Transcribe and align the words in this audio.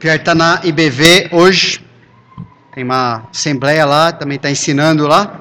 Pierre 0.00 0.16
está 0.16 0.34
na 0.34 0.62
IBV 0.64 1.28
hoje, 1.30 1.84
tem 2.72 2.82
uma 2.82 3.28
assembleia 3.30 3.84
lá, 3.84 4.10
também 4.10 4.36
está 4.36 4.50
ensinando 4.50 5.06
lá. 5.06 5.38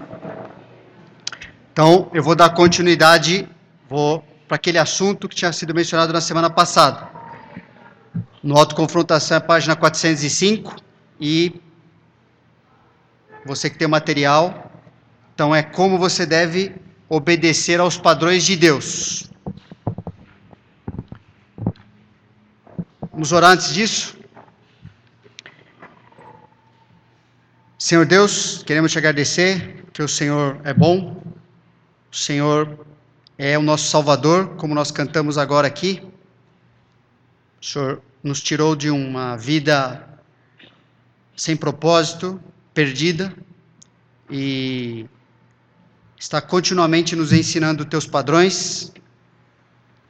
Então, 1.72 2.12
eu 2.14 2.22
vou 2.22 2.36
dar 2.36 2.50
continuidade, 2.50 3.48
vou 3.90 4.22
para 4.50 4.58
aquele 4.58 4.78
assunto 4.78 5.30
que 5.30 5.36
tinha 5.38 5.54
sido 5.54 5.74
mencionado 5.74 6.12
na 6.12 6.20
semana 6.20 6.50
passada. 6.50 7.08
No 8.44 8.58
Autoconfrontação, 8.58 9.40
página 9.40 9.78
405, 9.78 10.76
e 11.22 11.62
você 13.46 13.70
que 13.70 13.78
tem 13.78 13.88
o 13.88 13.90
material, 13.90 14.74
então 15.34 15.56
é 15.56 15.64
como 15.64 15.98
você 15.98 16.26
deve 16.26 16.76
obedecer 17.08 17.80
aos 17.80 17.98
padrões 17.98 18.44
de 18.44 18.58
Deus. 18.58 19.32
Vamos 23.10 23.32
orar 23.32 23.52
antes 23.52 23.74
disso? 23.74 24.19
Senhor 27.82 28.06
Deus, 28.06 28.62
queremos 28.62 28.92
te 28.92 28.98
agradecer 28.98 29.86
que 29.94 30.04
o 30.04 30.08
Senhor 30.08 30.60
é 30.66 30.74
bom, 30.74 31.24
o 32.12 32.16
Senhor 32.16 32.86
é 33.38 33.58
o 33.58 33.62
nosso 33.62 33.90
Salvador, 33.90 34.50
como 34.58 34.76
nós 34.76 34.92
cantamos 34.92 35.38
agora 35.38 35.66
aqui. 35.66 36.02
O 37.62 37.66
Senhor 37.66 38.02
nos 38.22 38.42
tirou 38.42 38.76
de 38.76 38.90
uma 38.90 39.38
vida 39.38 40.06
sem 41.38 41.56
propósito, 41.56 42.38
perdida, 42.74 43.34
e 44.30 45.06
está 46.18 46.42
continuamente 46.42 47.16
nos 47.16 47.32
ensinando 47.32 47.86
teus 47.86 48.06
padrões, 48.06 48.92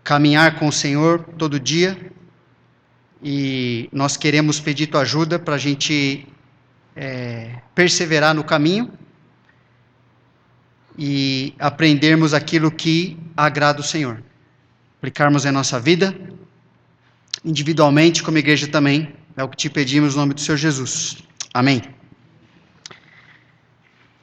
caminhar 0.04 0.58
com 0.58 0.70
o 0.70 0.73
Senhor 0.73 1.23
todo 1.38 1.59
dia, 1.59 2.12
e 3.22 3.88
nós 3.92 4.17
queremos 4.17 4.59
pedir 4.59 4.88
tua 4.88 5.02
ajuda 5.02 5.38
para 5.38 5.54
a 5.54 5.59
gente 5.59 6.28
é, 6.95 7.61
perseverar 7.73 8.33
no 8.33 8.44
caminho 8.44 8.91
e 10.97 11.53
aprendermos 11.58 12.33
aquilo 12.33 12.69
que 12.72 13.17
agrada 13.36 13.80
o 13.80 13.83
Senhor. 13.83 14.22
Aplicarmos 14.97 15.45
em 15.45 15.52
nossa 15.52 15.80
vida, 15.80 16.14
individualmente, 17.44 18.22
como 18.22 18.38
igreja 18.38 18.67
também, 18.67 19.14
é 19.38 19.44
o 19.44 19.47
que 19.47 19.55
te 19.55 19.69
pedimos 19.69 20.16
no 20.16 20.22
nome 20.22 20.33
do 20.33 20.41
Senhor 20.41 20.58
Jesus. 20.58 21.17
Amém. 21.53 21.81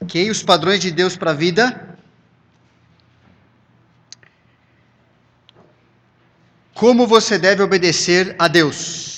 Ok, 0.01 0.31
os 0.31 0.43
padrões 0.43 0.81
de 0.81 0.91
Deus 0.91 1.17
para 1.17 1.31
a 1.31 1.35
vida. 1.35 1.99
Como 6.75 7.07
você 7.07 7.39
deve 7.39 7.63
obedecer 7.63 8.37
a 8.39 8.47
Deus? 8.49 9.16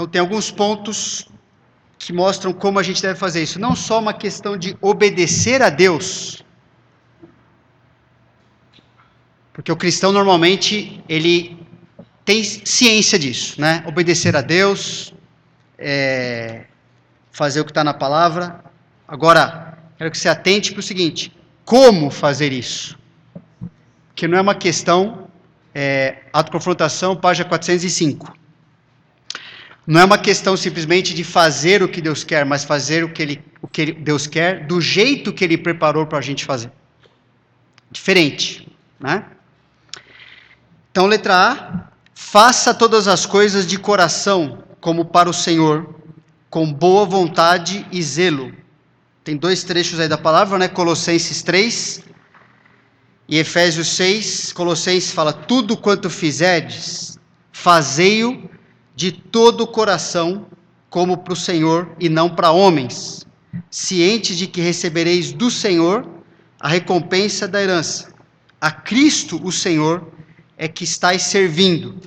Então, 0.00 0.08
tem 0.08 0.20
alguns 0.22 0.50
pontos 0.50 1.28
que 1.98 2.10
mostram 2.10 2.54
como 2.54 2.78
a 2.78 2.82
gente 2.82 3.02
deve 3.02 3.18
fazer 3.18 3.42
isso. 3.42 3.60
Não 3.60 3.76
só 3.76 3.98
uma 3.98 4.14
questão 4.14 4.56
de 4.56 4.74
obedecer 4.80 5.60
a 5.60 5.68
Deus, 5.68 6.42
porque 9.52 9.70
o 9.70 9.76
cristão 9.76 10.10
normalmente 10.10 11.04
ele 11.06 11.66
tem 12.24 12.42
ciência 12.42 13.18
disso, 13.18 13.60
né? 13.60 13.84
Obedecer 13.86 14.34
a 14.34 14.40
Deus, 14.40 15.12
é, 15.76 16.64
fazer 17.30 17.60
o 17.60 17.64
que 17.66 17.70
está 17.70 17.84
na 17.84 17.92
palavra. 17.92 18.64
Agora, 19.06 19.76
quero 19.98 20.10
que 20.10 20.16
você 20.16 20.30
atente 20.30 20.72
para 20.72 20.80
o 20.80 20.82
seguinte: 20.82 21.30
como 21.62 22.10
fazer 22.10 22.54
isso? 22.54 22.98
Que 24.14 24.26
não 24.26 24.38
é 24.38 24.40
uma 24.40 24.54
questão, 24.54 25.28
é, 25.74 26.22
autoconfrontação, 26.32 27.14
página 27.14 27.46
405. 27.46 28.39
Não 29.90 30.00
é 30.00 30.04
uma 30.04 30.18
questão 30.18 30.56
simplesmente 30.56 31.12
de 31.12 31.24
fazer 31.24 31.82
o 31.82 31.88
que 31.88 32.00
Deus 32.00 32.22
quer, 32.22 32.44
mas 32.44 32.62
fazer 32.62 33.02
o 33.02 33.08
que, 33.08 33.22
ele, 33.22 33.44
o 33.60 33.66
que 33.66 33.90
Deus 33.90 34.24
quer 34.24 34.64
do 34.64 34.80
jeito 34.80 35.32
que 35.32 35.42
Ele 35.42 35.58
preparou 35.58 36.06
para 36.06 36.18
a 36.18 36.20
gente 36.20 36.44
fazer. 36.44 36.70
Diferente, 37.90 38.68
né? 39.00 39.24
Então, 40.92 41.06
letra 41.06 41.34
A, 41.34 41.88
faça 42.14 42.72
todas 42.72 43.08
as 43.08 43.26
coisas 43.26 43.66
de 43.66 43.80
coração, 43.80 44.62
como 44.80 45.06
para 45.06 45.28
o 45.28 45.34
Senhor, 45.34 45.92
com 46.48 46.72
boa 46.72 47.04
vontade 47.04 47.84
e 47.90 48.00
zelo. 48.00 48.54
Tem 49.24 49.36
dois 49.36 49.64
trechos 49.64 49.98
aí 49.98 50.06
da 50.06 50.16
palavra, 50.16 50.56
né? 50.56 50.68
Colossenses 50.68 51.42
3 51.42 52.04
e 53.28 53.38
Efésios 53.38 53.88
6. 53.88 54.52
Colossenses 54.52 55.10
fala: 55.10 55.32
Tudo 55.32 55.76
quanto 55.76 56.08
fizerdes, 56.08 57.18
fazei-o 57.50 58.48
de 59.00 59.10
todo 59.12 59.62
o 59.62 59.66
coração, 59.66 60.44
como 60.90 61.16
para 61.16 61.32
o 61.32 61.36
Senhor 61.36 61.90
e 61.98 62.06
não 62.10 62.28
para 62.28 62.50
homens, 62.50 63.26
cientes 63.70 64.36
de 64.36 64.46
que 64.46 64.60
recebereis 64.60 65.32
do 65.32 65.50
Senhor 65.50 66.06
a 66.60 66.68
recompensa 66.68 67.48
da 67.48 67.62
herança. 67.62 68.12
A 68.60 68.70
Cristo, 68.70 69.40
o 69.42 69.50
Senhor, 69.50 70.06
é 70.58 70.68
que 70.68 70.84
estáis 70.84 71.22
servindo. 71.22 71.98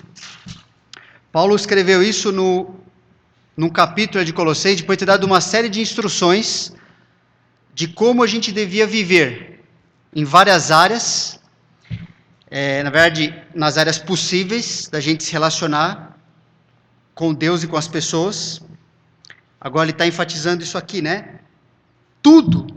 Paulo 1.32 1.56
escreveu 1.56 2.04
isso 2.04 2.32
no, 2.32 2.76
num 3.58 3.70
capítulo 3.70 4.24
de 4.24 4.32
Colossenses, 4.32 4.82
depois 4.82 4.96
de 4.96 5.00
ter 5.00 5.08
dado 5.08 5.24
uma 5.24 5.42
série 5.42 5.70
de 5.70 5.82
instruções 5.82 6.74
de 7.74 7.88
como 7.88 8.22
a 8.22 8.28
gente 8.28 8.52
devia 8.52 8.86
viver 8.86 9.64
em 10.16 10.24
várias 10.24 10.70
áreas, 10.70 11.40
é, 12.52 12.84
na 12.84 12.92
verdade, 12.92 13.34
nas 13.56 13.80
áreas 13.80 13.98
possíveis 13.98 14.88
da 14.92 15.00
gente 15.00 15.24
se 15.24 15.32
relacionar 15.32 16.13
com 17.14 17.34
Deus 17.34 17.64
e 17.64 17.68
com 17.68 17.78
as 17.78 17.88
pessoas. 17.88 18.62
Agora 19.60 19.86
ele 19.86 19.92
está 19.92 20.06
enfatizando 20.06 20.64
isso 20.64 20.78
aqui, 20.78 21.02
né? 21.02 21.40
Tudo 22.22 22.68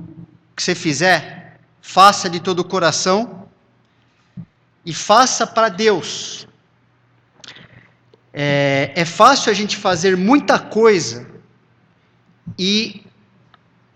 que 0.55 0.63
você 0.63 0.75
fizer, 0.75 1.59
faça 1.81 2.29
de 2.29 2.41
todo 2.41 2.61
o 2.61 2.65
coração 2.65 3.49
e 4.85 4.95
faça 4.95 5.47
para 5.47 5.69
Deus. 5.69 6.47
É, 8.33 8.93
é 8.95 9.05
fácil 9.05 9.51
a 9.51 9.55
gente 9.55 9.77
fazer 9.77 10.17
muita 10.17 10.59
coisa 10.59 11.27
e 12.59 13.05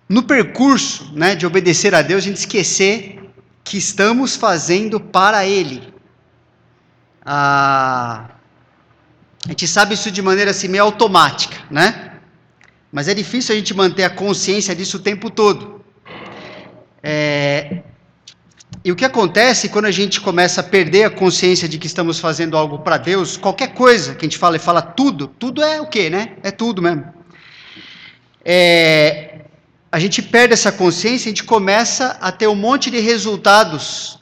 no 0.09 0.23
percurso 0.23 1.13
né, 1.15 1.37
de 1.37 1.47
obedecer 1.47 1.95
a 1.95 2.03
Deus, 2.03 2.25
a 2.25 2.27
gente 2.27 2.39
esquecer 2.39 3.31
que 3.63 3.79
estamos 3.79 4.35
fazendo 4.35 4.99
para 4.99 5.47
Ele. 5.47 5.95
Ah, 7.25 8.31
a 9.47 9.49
gente 9.49 9.67
sabe 9.67 9.95
isso 9.95 10.11
de 10.11 10.21
maneira 10.21 10.51
assim 10.51 10.69
meio 10.69 10.85
automática, 10.85 11.57
né? 11.71 12.13
Mas 12.93 13.09
é 13.09 13.15
difícil 13.15 13.55
a 13.55 13.59
gente 13.59 13.73
manter 13.73 14.05
a 14.05 14.11
consciência 14.11 14.75
disso 14.75 14.99
o 14.99 15.01
tempo 15.01 15.31
todo. 15.31 15.83
É... 17.03 17.83
E 18.85 18.93
o 18.93 18.97
que 18.97 19.05
acontece 19.05 19.69
quando 19.69 19.87
a 19.87 19.91
gente 19.91 20.21
começa 20.21 20.61
a 20.61 20.65
perder 20.65 21.05
a 21.05 21.11
consciência 21.11 21.69
de 21.69 21.79
que 21.79 21.87
estamos 21.87 22.19
fazendo 22.19 22.57
algo 22.57 22.79
para 22.81 22.97
Deus, 22.97 23.37
qualquer 23.37 23.75
coisa 23.75 24.15
que 24.15 24.25
a 24.25 24.29
gente 24.29 24.39
fala 24.39 24.57
e 24.57 24.59
fala 24.59 24.83
tudo, 24.83 25.27
tudo 25.27 25.63
é 25.63 25.81
o 25.81 25.87
quê, 25.87 26.11
né? 26.11 26.37
É 26.43 26.51
tudo 26.51 26.83
mesmo. 26.83 27.05
É... 28.45 29.41
A 29.91 29.99
gente 29.99 30.23
perde 30.23 30.53
essa 30.53 30.71
consciência, 30.71 31.29
a 31.29 31.31
gente 31.31 31.45
começa 31.45 32.19
a 32.21 32.31
ter 32.31 32.47
um 32.47 32.55
monte 32.55 32.91
de 32.91 33.01
resultados 33.01 34.21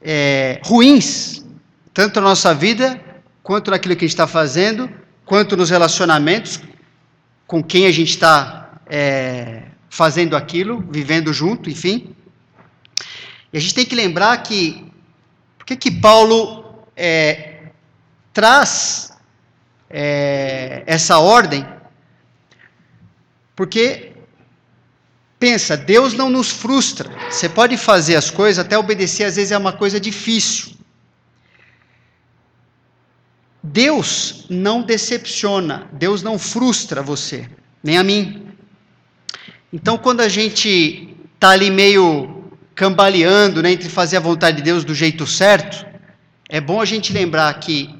é, 0.00 0.60
ruins, 0.64 1.44
tanto 1.92 2.20
na 2.20 2.28
nossa 2.28 2.54
vida 2.54 3.07
quanto 3.48 3.70
naquilo 3.70 3.96
que 3.96 4.04
a 4.04 4.06
gente 4.06 4.12
está 4.14 4.26
fazendo, 4.26 4.90
quanto 5.24 5.56
nos 5.56 5.70
relacionamentos 5.70 6.60
com 7.46 7.62
quem 7.62 7.86
a 7.86 7.90
gente 7.90 8.10
está 8.10 8.78
é, 8.86 9.62
fazendo 9.88 10.36
aquilo, 10.36 10.84
vivendo 10.90 11.32
junto, 11.32 11.70
enfim. 11.70 12.14
E 13.50 13.56
a 13.56 13.60
gente 13.60 13.72
tem 13.74 13.86
que 13.86 13.94
lembrar 13.94 14.36
que, 14.42 14.92
por 15.56 15.64
que 15.64 15.76
que 15.76 15.90
Paulo 15.90 16.62
é, 16.94 17.70
traz 18.34 19.14
é, 19.88 20.82
essa 20.86 21.18
ordem? 21.18 21.66
Porque, 23.56 24.12
pensa, 25.38 25.74
Deus 25.74 26.12
não 26.12 26.28
nos 26.28 26.50
frustra. 26.50 27.10
Você 27.30 27.48
pode 27.48 27.78
fazer 27.78 28.16
as 28.16 28.30
coisas, 28.30 28.62
até 28.62 28.76
obedecer 28.76 29.24
às 29.24 29.36
vezes 29.36 29.52
é 29.52 29.56
uma 29.56 29.72
coisa 29.72 29.98
difícil. 29.98 30.77
Deus 33.72 34.46
não 34.48 34.82
decepciona, 34.82 35.88
Deus 35.92 36.22
não 36.22 36.38
frustra 36.38 37.02
você, 37.02 37.48
nem 37.82 37.98
a 37.98 38.02
mim. 38.02 38.46
Então, 39.70 39.98
quando 39.98 40.20
a 40.20 40.28
gente 40.28 41.14
está 41.34 41.50
ali 41.50 41.70
meio 41.70 42.44
cambaleando 42.74 43.62
né, 43.62 43.72
entre 43.72 43.88
fazer 43.88 44.16
a 44.16 44.20
vontade 44.20 44.58
de 44.58 44.62
Deus 44.62 44.84
do 44.84 44.94
jeito 44.94 45.26
certo, 45.26 45.84
é 46.48 46.60
bom 46.60 46.80
a 46.80 46.86
gente 46.86 47.12
lembrar 47.12 47.52
que 47.60 47.94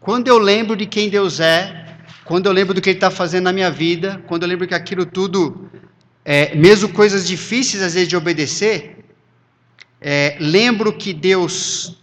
quando 0.00 0.28
eu 0.28 0.38
lembro 0.38 0.76
de 0.76 0.84
quem 0.84 1.08
Deus 1.08 1.40
é, 1.40 1.86
quando 2.24 2.46
eu 2.46 2.52
lembro 2.52 2.74
do 2.74 2.80
que 2.82 2.90
Ele 2.90 2.98
está 2.98 3.10
fazendo 3.10 3.44
na 3.44 3.52
minha 3.52 3.70
vida, 3.70 4.22
quando 4.26 4.42
eu 4.42 4.48
lembro 4.48 4.68
que 4.68 4.74
aquilo 4.74 5.06
tudo, 5.06 5.70
é, 6.24 6.54
mesmo 6.54 6.90
coisas 6.90 7.26
difíceis 7.26 7.82
às 7.82 7.94
vezes 7.94 8.08
de 8.08 8.16
obedecer, 8.16 8.98
é, 10.00 10.36
lembro 10.38 10.92
que 10.92 11.14
Deus 11.14 12.00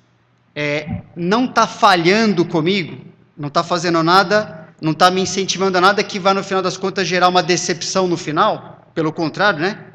é, 0.60 1.04
não 1.16 1.46
está 1.46 1.68
falhando 1.68 2.44
comigo, 2.44 3.06
não 3.38 3.48
está 3.48 3.64
fazendo 3.64 4.02
nada, 4.02 4.68
não 4.82 4.92
está 4.92 5.12
me 5.12 5.22
incentivando 5.22 5.78
a 5.78 5.82
nada 5.82 6.04
que 6.04 6.18
vai 6.18 6.34
no 6.34 6.44
final 6.44 6.64
das 6.64 6.76
contas 6.76 7.08
gerar 7.08 7.28
uma 7.28 7.44
decepção 7.44 8.08
no 8.08 8.18
final, 8.18 8.90
pelo 8.96 9.14
contrário, 9.14 9.60
né? 9.60 9.86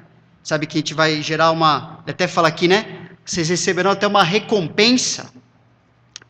Sabe 0.41 0.69
que 0.69 0.79
a 0.79 0.81
gente 0.81 0.95
vai 0.95 1.21
gerar 1.21 1.51
uma, 1.51 1.99
até 2.07 2.29
fala 2.29 2.47
aqui, 2.47 2.69
né? 2.69 3.09
Vocês 3.25 3.49
receberão 3.49 3.91
até 3.91 4.07
uma 4.07 4.23
recompensa. 4.23 5.33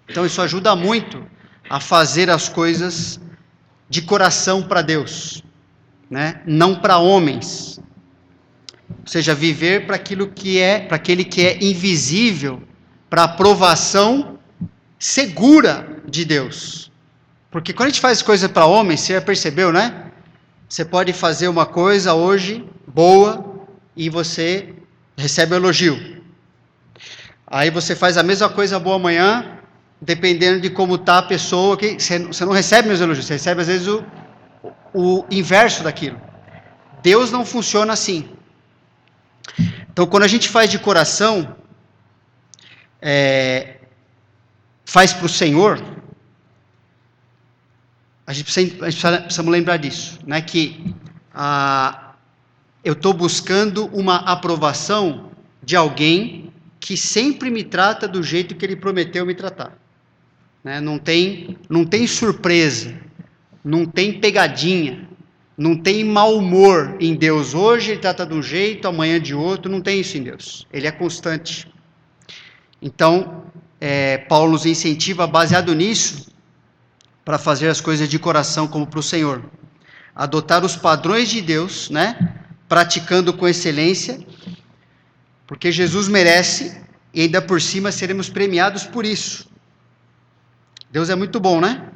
Então 0.08 0.24
isso 0.24 0.40
ajuda 0.40 0.74
muito 0.74 1.22
a 1.68 1.78
fazer 1.78 2.30
as 2.30 2.48
coisas 2.48 3.20
de 3.86 4.00
coração 4.00 4.62
para 4.62 4.80
Deus, 4.80 5.44
né? 6.08 6.40
Não 6.46 6.76
para 6.76 6.96
homens. 6.96 7.78
Ou 8.88 9.06
seja, 9.06 9.34
viver 9.34 9.84
para 9.84 9.96
aquilo 9.96 10.28
que 10.28 10.58
é, 10.58 10.80
para 10.80 10.96
aquele 10.96 11.22
que 11.22 11.44
é 11.46 11.62
invisível, 11.62 12.62
para 13.12 13.24
aprovação 13.24 14.38
segura 14.98 15.86
de 16.08 16.24
Deus. 16.24 16.90
Porque 17.50 17.74
quando 17.74 17.88
a 17.88 17.90
gente 17.90 18.00
faz 18.00 18.22
coisa 18.22 18.48
para 18.48 18.64
homens, 18.64 19.00
você 19.00 19.12
já 19.12 19.20
percebeu, 19.20 19.70
né? 19.70 20.10
Você 20.66 20.82
pode 20.82 21.12
fazer 21.12 21.48
uma 21.48 21.66
coisa 21.66 22.14
hoje 22.14 22.64
boa 22.86 23.66
e 23.94 24.08
você 24.08 24.74
recebe 25.14 25.54
elogio. 25.54 26.22
Aí 27.46 27.68
você 27.68 27.94
faz 27.94 28.16
a 28.16 28.22
mesma 28.22 28.48
coisa 28.48 28.80
boa 28.80 28.96
amanhã, 28.96 29.58
dependendo 30.00 30.62
de 30.62 30.70
como 30.70 30.94
está 30.94 31.18
a 31.18 31.22
pessoa, 31.22 31.76
que 31.76 31.98
você 32.00 32.46
não 32.46 32.52
recebe 32.52 32.88
meus 32.88 33.02
elogios, 33.02 33.26
você 33.26 33.34
recebe 33.34 33.60
às 33.60 33.66
vezes 33.66 33.88
o, 33.88 34.02
o 34.94 35.26
inverso 35.30 35.82
daquilo. 35.82 36.18
Deus 37.02 37.30
não 37.30 37.44
funciona 37.44 37.92
assim. 37.92 38.30
Então, 39.92 40.06
quando 40.06 40.22
a 40.22 40.28
gente 40.28 40.48
faz 40.48 40.70
de 40.70 40.78
coração, 40.78 41.60
é, 43.02 43.78
faz 44.84 45.12
para 45.12 45.26
o 45.26 45.28
Senhor, 45.28 45.82
a 48.24 48.32
gente 48.32 48.44
precisa, 48.44 48.84
a 48.84 48.90
gente 48.90 49.00
precisa, 49.00 49.22
precisamos 49.22 49.52
lembrar 49.52 49.76
disso, 49.78 50.20
né? 50.24 50.40
que 50.40 50.94
ah, 51.34 52.14
eu 52.84 52.92
estou 52.92 53.12
buscando 53.12 53.86
uma 53.86 54.16
aprovação 54.18 55.30
de 55.62 55.74
alguém 55.74 56.52
que 56.78 56.96
sempre 56.96 57.50
me 57.50 57.64
trata 57.64 58.06
do 58.06 58.22
jeito 58.22 58.54
que 58.54 58.64
ele 58.64 58.76
prometeu 58.76 59.26
me 59.26 59.34
tratar. 59.34 59.76
Né? 60.62 60.80
Não, 60.80 60.98
tem, 60.98 61.56
não 61.68 61.84
tem 61.84 62.06
surpresa, 62.06 62.94
não 63.64 63.84
tem 63.84 64.20
pegadinha, 64.20 65.08
não 65.56 65.76
tem 65.76 66.04
mau 66.04 66.36
humor 66.36 66.96
em 67.00 67.14
Deus. 67.14 67.54
Hoje 67.54 67.92
ele 67.92 68.00
trata 68.00 68.24
de 68.24 68.34
um 68.34 68.42
jeito, 68.42 68.86
amanhã 68.86 69.20
de 69.20 69.34
outro, 69.34 69.70
não 69.70 69.80
tem 69.80 70.00
isso 70.00 70.16
em 70.16 70.22
Deus. 70.22 70.66
Ele 70.72 70.86
é 70.86 70.92
constante. 70.92 71.71
Então, 72.82 73.44
é, 73.80 74.18
Paulo 74.18 74.52
nos 74.52 74.66
incentiva, 74.66 75.26
baseado 75.26 75.72
nisso, 75.72 76.32
para 77.24 77.38
fazer 77.38 77.68
as 77.68 77.80
coisas 77.80 78.08
de 78.08 78.18
coração 78.18 78.66
como 78.66 78.86
para 78.86 78.98
o 78.98 79.02
Senhor. 79.02 79.44
Adotar 80.14 80.64
os 80.64 80.74
padrões 80.74 81.28
de 81.28 81.40
Deus, 81.40 81.88
né? 81.88 82.34
praticando 82.68 83.32
com 83.32 83.46
excelência, 83.46 84.18
porque 85.46 85.70
Jesus 85.70 86.08
merece 86.08 86.80
e 87.14 87.20
ainda 87.20 87.40
por 87.40 87.60
cima 87.60 87.92
seremos 87.92 88.28
premiados 88.28 88.84
por 88.84 89.04
isso. 89.04 89.46
Deus 90.90 91.10
é 91.10 91.14
muito 91.14 91.38
bom, 91.38 91.60
né? 91.60 91.90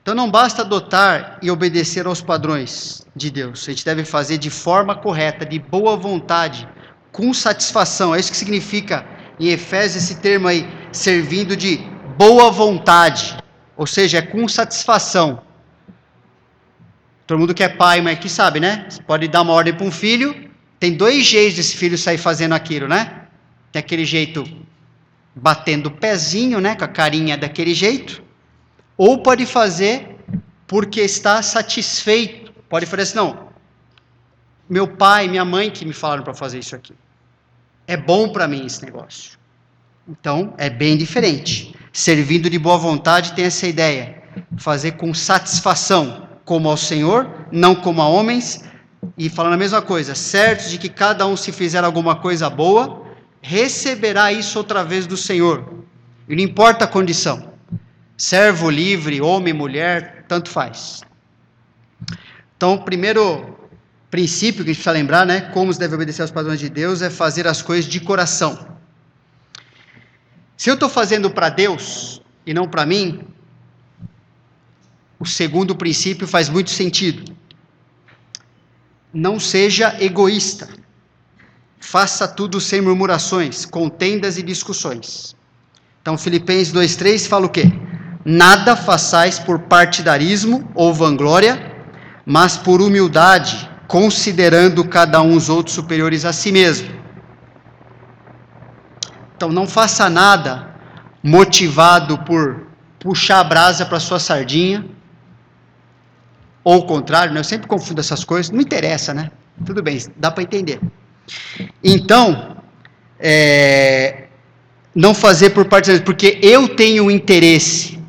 Então 0.00 0.14
não 0.14 0.30
basta 0.30 0.62
adotar 0.62 1.38
e 1.42 1.50
obedecer 1.50 2.06
aos 2.06 2.20
padrões 2.20 3.04
de 3.14 3.28
Deus. 3.30 3.64
A 3.64 3.72
gente 3.72 3.84
deve 3.84 4.04
fazer 4.04 4.38
de 4.38 4.50
forma 4.50 4.94
correta, 4.94 5.44
de 5.44 5.58
boa 5.58 5.96
vontade, 5.96 6.68
com 7.10 7.34
satisfação. 7.34 8.14
É 8.14 8.20
isso 8.20 8.30
que 8.30 8.36
significa 8.36 9.04
em 9.38 9.48
Efésios 9.48 10.04
esse 10.04 10.16
termo 10.16 10.48
aí, 10.48 10.66
servindo 10.92 11.56
de 11.56 11.78
boa 12.16 12.50
vontade, 12.50 13.36
ou 13.76 13.86
seja, 13.86 14.18
é 14.18 14.22
com 14.22 14.48
satisfação. 14.48 15.42
Todo 17.26 17.38
mundo 17.38 17.54
que 17.54 17.62
é 17.62 17.68
pai, 17.68 18.00
mãe 18.00 18.16
que 18.16 18.28
sabe, 18.28 18.60
né? 18.60 18.86
Você 18.88 19.02
pode 19.02 19.28
dar 19.28 19.42
uma 19.42 19.52
ordem 19.52 19.74
para 19.74 19.84
um 19.84 19.90
filho, 19.90 20.48
tem 20.78 20.94
dois 20.94 21.24
jeitos 21.24 21.56
desse 21.56 21.76
filho 21.76 21.98
sair 21.98 22.18
fazendo 22.18 22.54
aquilo, 22.54 22.86
né? 22.86 23.22
Tem 23.72 23.80
aquele 23.80 24.04
jeito 24.04 24.44
batendo 25.34 25.88
o 25.88 25.90
pezinho, 25.90 26.60
né, 26.60 26.74
com 26.74 26.84
a 26.84 26.88
carinha 26.88 27.36
daquele 27.36 27.74
jeito, 27.74 28.22
ou 28.96 29.22
pode 29.22 29.44
fazer 29.44 30.16
porque 30.66 31.00
está 31.00 31.42
satisfeito. 31.42 32.52
Pode 32.68 32.86
fazer 32.86 33.02
assim, 33.02 33.16
não. 33.16 33.48
Meu 34.68 34.88
pai, 34.88 35.28
minha 35.28 35.44
mãe 35.44 35.70
que 35.70 35.84
me 35.84 35.92
falaram 35.92 36.24
para 36.24 36.34
fazer 36.34 36.58
isso 36.58 36.74
aqui. 36.74 36.94
É 37.86 37.96
bom 37.96 38.28
para 38.28 38.48
mim 38.48 38.66
esse 38.66 38.84
negócio. 38.84 39.38
Então, 40.08 40.54
é 40.58 40.68
bem 40.68 40.96
diferente. 40.96 41.74
Servindo 41.92 42.50
de 42.50 42.58
boa 42.58 42.76
vontade 42.76 43.32
tem 43.32 43.44
essa 43.44 43.66
ideia. 43.66 44.22
Fazer 44.58 44.92
com 44.92 45.14
satisfação, 45.14 46.28
como 46.44 46.68
ao 46.68 46.76
Senhor, 46.76 47.46
não 47.50 47.74
como 47.74 48.02
a 48.02 48.08
homens. 48.08 48.64
E 49.16 49.28
falando 49.28 49.54
a 49.54 49.58
mesma 49.58 49.80
coisa, 49.80 50.14
certos 50.14 50.70
de 50.70 50.78
que 50.78 50.88
cada 50.88 51.26
um 51.26 51.36
se 51.36 51.52
fizer 51.52 51.84
alguma 51.84 52.16
coisa 52.16 52.50
boa, 52.50 53.04
receberá 53.40 54.32
isso 54.32 54.58
outra 54.58 54.84
vez 54.84 55.06
do 55.06 55.16
Senhor. 55.16 55.84
E 56.28 56.34
não 56.34 56.42
importa 56.42 56.84
a 56.84 56.88
condição. 56.88 57.52
Servo, 58.16 58.68
livre, 58.68 59.20
homem, 59.20 59.52
mulher, 59.52 60.24
tanto 60.26 60.50
faz. 60.50 61.02
Então, 62.56 62.78
primeiro 62.78 63.55
princípio 64.16 64.64
que 64.64 64.70
a 64.70 64.72
gente 64.72 64.82
precisa 64.82 64.98
lembrar, 65.00 65.26
né, 65.26 65.38
como 65.56 65.70
se 65.70 65.78
deve 65.78 65.94
obedecer 65.94 66.22
aos 66.22 66.30
padrões 66.30 66.58
de 66.58 66.70
Deus, 66.70 67.02
é 67.02 67.10
fazer 67.10 67.46
as 67.46 67.60
coisas 67.60 67.84
de 67.84 68.00
coração. 68.00 68.52
Se 70.56 70.70
eu 70.70 70.74
estou 70.74 70.88
fazendo 70.88 71.28
para 71.30 71.50
Deus 71.50 72.22
e 72.46 72.54
não 72.54 72.66
para 72.66 72.86
mim, 72.86 73.20
o 75.20 75.26
segundo 75.26 75.76
princípio 75.76 76.26
faz 76.26 76.48
muito 76.48 76.70
sentido. 76.70 77.36
Não 79.12 79.38
seja 79.38 79.94
egoísta. 80.00 80.66
Faça 81.78 82.26
tudo 82.26 82.58
sem 82.58 82.80
murmurações, 82.80 83.66
contendas 83.66 84.38
e 84.38 84.42
discussões. 84.42 85.36
Então, 86.00 86.16
Filipenses 86.16 86.72
2,3 86.72 87.28
fala 87.28 87.44
o 87.44 87.50
quê? 87.50 87.64
Nada 88.24 88.74
façais 88.74 89.38
por 89.38 89.58
partidarismo 89.58 90.66
ou 90.74 90.94
vanglória, 90.94 91.54
mas 92.24 92.56
por 92.56 92.80
humildade, 92.80 93.75
considerando 93.86 94.84
cada 94.84 95.22
um 95.22 95.36
os 95.36 95.48
outros 95.48 95.74
superiores 95.74 96.24
a 96.24 96.32
si 96.32 96.50
mesmo. 96.50 96.88
Então 99.36 99.50
não 99.50 99.66
faça 99.66 100.08
nada 100.08 100.74
motivado 101.22 102.18
por 102.18 102.66
puxar 102.98 103.40
a 103.40 103.44
brasa 103.44 103.84
para 103.84 104.00
sua 104.00 104.18
sardinha, 104.18 104.84
ou 106.64 106.78
o 106.78 106.86
contrário, 106.86 107.32
né? 107.32 107.38
eu 107.38 107.44
sempre 107.44 107.68
confundo 107.68 108.00
essas 108.00 108.24
coisas, 108.24 108.50
não 108.50 108.60
interessa, 108.60 109.14
né? 109.14 109.30
Tudo 109.64 109.82
bem, 109.82 110.00
dá 110.16 110.30
para 110.30 110.42
entender. 110.42 110.80
Então, 111.82 112.56
é, 113.20 114.24
não 114.94 115.14
fazer 115.14 115.50
por 115.50 115.66
partidarismo, 115.66 116.04
porque 116.04 116.38
eu 116.42 116.74
tenho 116.74 117.10
interesse, 117.10 118.02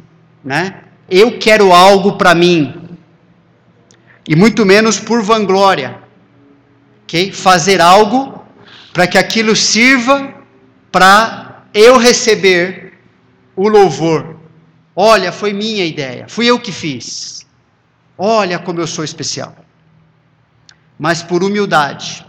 né? 0.44 0.82
Eu 1.10 1.38
quero 1.38 1.72
algo 1.72 2.18
para 2.18 2.34
mim. 2.34 2.87
E 4.28 4.36
muito 4.36 4.66
menos 4.66 5.00
por 5.00 5.24
vanglória. 5.24 6.00
OK? 7.04 7.32
Fazer 7.32 7.80
algo 7.80 8.46
para 8.92 9.08
que 9.08 9.18
aquilo 9.18 9.56
sirva 9.56 10.34
para 10.92 11.64
eu 11.74 11.98
receber 11.98 12.94
o 13.56 13.68
louvor. 13.68 14.36
Olha, 14.96 15.32
foi 15.32 15.54
minha 15.54 15.86
ideia, 15.86 16.26
fui 16.28 16.48
eu 16.48 16.60
que 16.60 16.72
fiz. 16.72 17.46
Olha 18.18 18.58
como 18.58 18.80
eu 18.80 18.88
sou 18.88 19.06
especial. 19.06 19.56
Mas 20.98 21.22
por 21.22 21.44
humildade. 21.44 22.26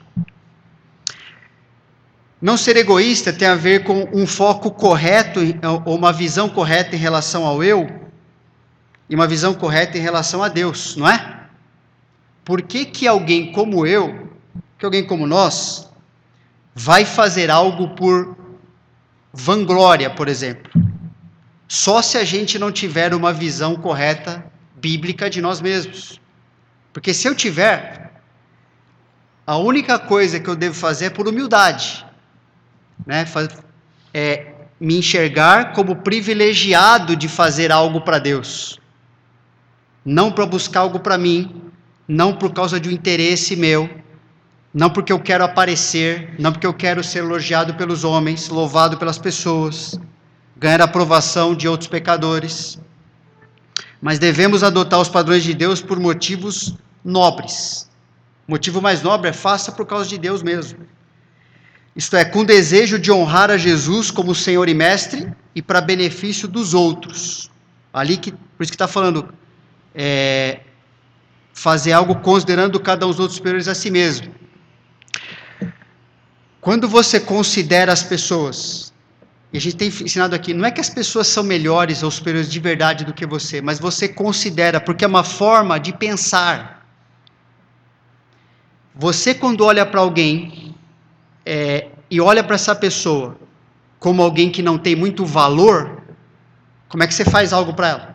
Não 2.40 2.56
ser 2.56 2.76
egoísta 2.76 3.32
tem 3.32 3.48
a 3.48 3.56
ver 3.56 3.82
com 3.82 4.08
um 4.12 4.26
foco 4.26 4.70
correto, 4.70 5.40
ou 5.84 5.96
uma 5.96 6.12
visão 6.12 6.48
correta 6.48 6.94
em 6.94 6.98
relação 6.98 7.44
ao 7.44 7.64
eu, 7.64 7.88
e 9.08 9.14
uma 9.14 9.26
visão 9.26 9.54
correta 9.54 9.98
em 9.98 10.00
relação 10.00 10.42
a 10.42 10.48
Deus, 10.48 10.94
não 10.94 11.08
é? 11.08 11.37
Por 12.48 12.62
que, 12.62 12.86
que 12.86 13.06
alguém 13.06 13.52
como 13.52 13.86
eu, 13.86 14.26
que 14.78 14.86
alguém 14.86 15.04
como 15.04 15.26
nós, 15.26 15.86
vai 16.74 17.04
fazer 17.04 17.50
algo 17.50 17.90
por 17.90 18.38
vanglória, 19.30 20.08
por 20.08 20.28
exemplo? 20.28 20.72
Só 21.68 22.00
se 22.00 22.16
a 22.16 22.24
gente 22.24 22.58
não 22.58 22.72
tiver 22.72 23.12
uma 23.12 23.34
visão 23.34 23.76
correta 23.76 24.42
bíblica 24.74 25.28
de 25.28 25.42
nós 25.42 25.60
mesmos. 25.60 26.18
Porque 26.90 27.12
se 27.12 27.28
eu 27.28 27.34
tiver, 27.34 28.14
a 29.46 29.58
única 29.58 29.98
coisa 29.98 30.40
que 30.40 30.48
eu 30.48 30.56
devo 30.56 30.74
fazer 30.74 31.04
é 31.04 31.10
por 31.10 31.28
humildade 31.28 32.02
né, 33.06 33.26
é, 34.14 34.54
me 34.80 34.96
enxergar 34.96 35.74
como 35.74 35.96
privilegiado 35.96 37.14
de 37.14 37.28
fazer 37.28 37.70
algo 37.70 38.00
para 38.00 38.18
Deus. 38.18 38.80
Não 40.02 40.32
para 40.32 40.46
buscar 40.46 40.80
algo 40.80 40.98
para 40.98 41.18
mim, 41.18 41.67
não 42.08 42.34
por 42.34 42.52
causa 42.54 42.80
de 42.80 42.88
um 42.88 42.92
interesse 42.92 43.54
meu, 43.54 43.88
não 44.72 44.88
porque 44.88 45.12
eu 45.12 45.20
quero 45.20 45.44
aparecer, 45.44 46.34
não 46.38 46.50
porque 46.50 46.66
eu 46.66 46.72
quero 46.72 47.04
ser 47.04 47.18
elogiado 47.18 47.74
pelos 47.74 48.02
homens, 48.02 48.48
louvado 48.48 48.96
pelas 48.96 49.18
pessoas, 49.18 50.00
ganhar 50.56 50.80
aprovação 50.80 51.54
de 51.54 51.68
outros 51.68 51.88
pecadores, 51.88 52.80
mas 54.00 54.18
devemos 54.18 54.62
adotar 54.62 55.00
os 55.00 55.08
padrões 55.08 55.42
de 55.42 55.52
Deus 55.52 55.82
por 55.82 56.00
motivos 56.00 56.74
nobres. 57.04 57.88
O 58.46 58.52
motivo 58.52 58.80
mais 58.80 59.02
nobre 59.02 59.28
é 59.28 59.32
faça 59.32 59.70
por 59.70 59.84
causa 59.84 60.08
de 60.08 60.16
Deus 60.16 60.42
mesmo. 60.42 60.78
Isto 61.94 62.16
é, 62.16 62.24
com 62.24 62.44
desejo 62.44 62.98
de 62.98 63.10
honrar 63.10 63.50
a 63.50 63.58
Jesus 63.58 64.10
como 64.10 64.34
Senhor 64.34 64.68
e 64.68 64.74
Mestre 64.74 65.30
e 65.54 65.60
para 65.60 65.80
benefício 65.80 66.46
dos 66.46 66.72
outros. 66.72 67.50
Ali 67.92 68.16
que, 68.16 68.30
por 68.30 68.62
isso 68.62 68.70
que 68.70 68.76
está 68.76 68.86
falando, 68.86 69.34
é, 69.94 70.60
fazer 71.58 71.90
algo 71.90 72.14
considerando 72.14 72.78
cada 72.78 73.04
um 73.04 73.10
dos 73.10 73.18
outros 73.18 73.36
superiores 73.36 73.66
a 73.66 73.74
si 73.74 73.90
mesmo. 73.90 74.32
Quando 76.60 76.88
você 76.88 77.18
considera 77.18 77.92
as 77.92 78.02
pessoas, 78.02 78.92
e 79.52 79.58
a 79.58 79.60
gente 79.60 79.74
tem 79.74 79.88
ensinado 79.88 80.36
aqui, 80.36 80.54
não 80.54 80.64
é 80.64 80.70
que 80.70 80.80
as 80.80 80.88
pessoas 80.88 81.26
são 81.26 81.42
melhores 81.42 82.04
ou 82.04 82.12
superiores 82.12 82.48
de 82.48 82.60
verdade 82.60 83.04
do 83.04 83.12
que 83.12 83.26
você, 83.26 83.60
mas 83.60 83.80
você 83.80 84.06
considera, 84.08 84.80
porque 84.80 85.04
é 85.04 85.08
uma 85.08 85.24
forma 85.24 85.80
de 85.80 85.92
pensar. 85.92 86.86
Você, 88.94 89.34
quando 89.34 89.64
olha 89.64 89.84
para 89.84 90.00
alguém 90.00 90.76
é, 91.44 91.88
e 92.08 92.20
olha 92.20 92.44
para 92.44 92.54
essa 92.54 92.74
pessoa 92.74 93.36
como 93.98 94.22
alguém 94.22 94.48
que 94.48 94.62
não 94.62 94.78
tem 94.78 94.94
muito 94.94 95.26
valor, 95.26 96.02
como 96.88 97.02
é 97.02 97.06
que 97.08 97.14
você 97.14 97.24
faz 97.24 97.52
algo 97.52 97.74
para 97.74 97.88
ela? 97.88 98.14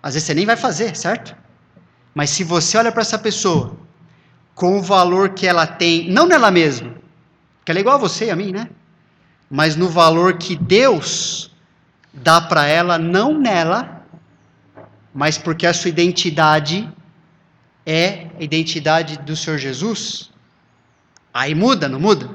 Às 0.00 0.14
vezes 0.14 0.26
você 0.26 0.34
nem 0.34 0.46
vai 0.46 0.56
fazer, 0.56 0.94
certo? 0.94 1.43
Mas 2.14 2.30
se 2.30 2.44
você 2.44 2.78
olha 2.78 2.92
para 2.92 3.02
essa 3.02 3.18
pessoa 3.18 3.76
com 4.54 4.78
o 4.78 4.82
valor 4.82 5.30
que 5.30 5.46
ela 5.46 5.66
tem, 5.66 6.08
não 6.10 6.26
nela 6.26 6.50
mesma, 6.50 6.94
que 7.64 7.72
ela 7.72 7.80
é 7.80 7.82
igual 7.82 7.96
a 7.96 7.98
você 7.98 8.26
e 8.26 8.30
a 8.30 8.36
mim, 8.36 8.52
né? 8.52 8.68
Mas 9.50 9.74
no 9.74 9.88
valor 9.88 10.38
que 10.38 10.54
Deus 10.54 11.50
dá 12.12 12.40
para 12.40 12.66
ela, 12.66 12.96
não 12.98 13.36
nela, 13.36 14.06
mas 15.12 15.36
porque 15.36 15.66
a 15.66 15.74
sua 15.74 15.88
identidade 15.88 16.88
é 17.84 18.28
a 18.38 18.42
identidade 18.42 19.18
do 19.18 19.34
Senhor 19.36 19.58
Jesus, 19.58 20.30
aí 21.32 21.54
muda, 21.54 21.88
não 21.88 21.98
muda? 21.98 22.30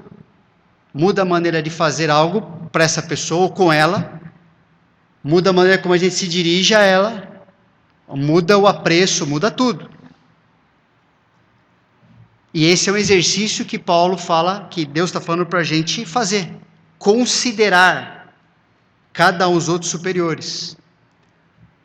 Muda 0.93 1.21
a 1.21 1.25
maneira 1.25 1.61
de 1.61 1.69
fazer 1.69 2.09
algo 2.09 2.41
para 2.71 2.83
essa 2.83 3.01
pessoa 3.01 3.43
ou 3.43 3.49
com 3.49 3.71
ela, 3.71 4.19
muda 5.23 5.49
a 5.49 5.53
maneira 5.53 5.81
como 5.81 5.93
a 5.93 5.97
gente 5.97 6.15
se 6.15 6.27
dirige 6.27 6.75
a 6.75 6.81
ela, 6.81 7.38
muda 8.09 8.57
o 8.57 8.67
apreço, 8.67 9.25
muda 9.25 9.51
tudo. 9.51 9.89
E 12.53 12.65
esse 12.65 12.89
é 12.89 12.93
um 12.93 12.97
exercício 12.97 13.63
que 13.63 13.77
Paulo 13.77 14.17
fala, 14.17 14.67
que 14.71 14.85
Deus 14.85 15.09
está 15.09 15.21
falando 15.21 15.45
para 15.45 15.59
a 15.59 15.63
gente 15.63 16.05
fazer. 16.05 16.51
Considerar 16.97 18.33
cada 19.13 19.47
um 19.47 19.53
dos 19.53 19.69
outros 19.69 19.91
superiores. 19.91 20.75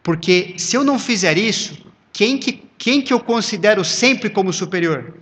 Porque 0.02 0.54
se 0.58 0.76
eu 0.76 0.84
não 0.84 0.98
fizer 0.98 1.36
isso, 1.36 1.76
quem 2.12 2.38
que, 2.38 2.64
quem 2.78 3.02
que 3.02 3.12
eu 3.12 3.20
considero 3.20 3.84
sempre 3.84 4.30
como 4.30 4.52
superior? 4.52 5.14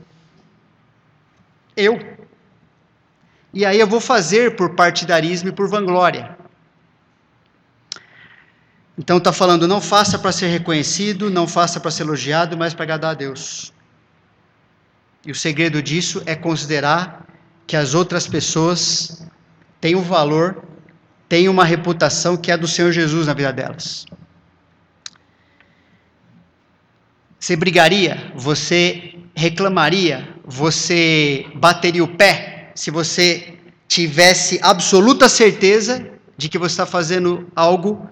Eu. 1.76 1.98
E 3.52 3.64
aí 3.64 3.78
eu 3.78 3.86
vou 3.86 4.00
fazer 4.00 4.56
por 4.56 4.74
partidarismo 4.74 5.48
e 5.48 5.52
por 5.52 5.68
vanglória. 5.68 6.36
Então 8.96 9.18
está 9.18 9.32
falando, 9.32 9.66
não 9.66 9.80
faça 9.80 10.18
para 10.18 10.32
ser 10.32 10.48
reconhecido, 10.48 11.30
não 11.30 11.46
faça 11.46 11.80
para 11.80 11.90
ser 11.90 12.02
elogiado, 12.02 12.56
mas 12.56 12.74
para 12.74 12.84
agradar 12.84 13.12
a 13.12 13.14
Deus. 13.14 13.72
E 15.24 15.30
o 15.30 15.34
segredo 15.34 15.82
disso 15.82 16.22
é 16.26 16.34
considerar 16.34 17.26
que 17.66 17.76
as 17.76 17.94
outras 17.94 18.26
pessoas 18.26 19.26
têm 19.80 19.94
um 19.94 20.02
valor, 20.02 20.62
têm 21.28 21.48
uma 21.48 21.64
reputação 21.64 22.36
que 22.36 22.50
é 22.50 22.56
do 22.56 22.68
Senhor 22.68 22.92
Jesus 22.92 23.26
na 23.26 23.34
vida 23.34 23.52
delas. 23.52 24.04
Você 27.38 27.56
brigaria, 27.56 28.30
você 28.36 29.14
reclamaria, 29.34 30.28
você 30.44 31.46
bateria 31.54 32.04
o 32.04 32.08
pé 32.08 32.70
se 32.74 32.90
você 32.90 33.58
tivesse 33.88 34.58
absoluta 34.62 35.28
certeza 35.28 36.08
de 36.36 36.48
que 36.48 36.58
você 36.58 36.74
está 36.74 36.86
fazendo 36.86 37.50
algo 37.54 38.08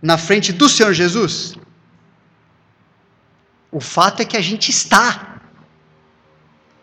na 0.00 0.18
frente 0.18 0.52
do 0.52 0.68
Senhor 0.68 0.92
Jesus? 0.92 1.54
O 3.70 3.80
fato 3.80 4.22
é 4.22 4.24
que 4.24 4.36
a 4.36 4.40
gente 4.40 4.70
está. 4.70 5.40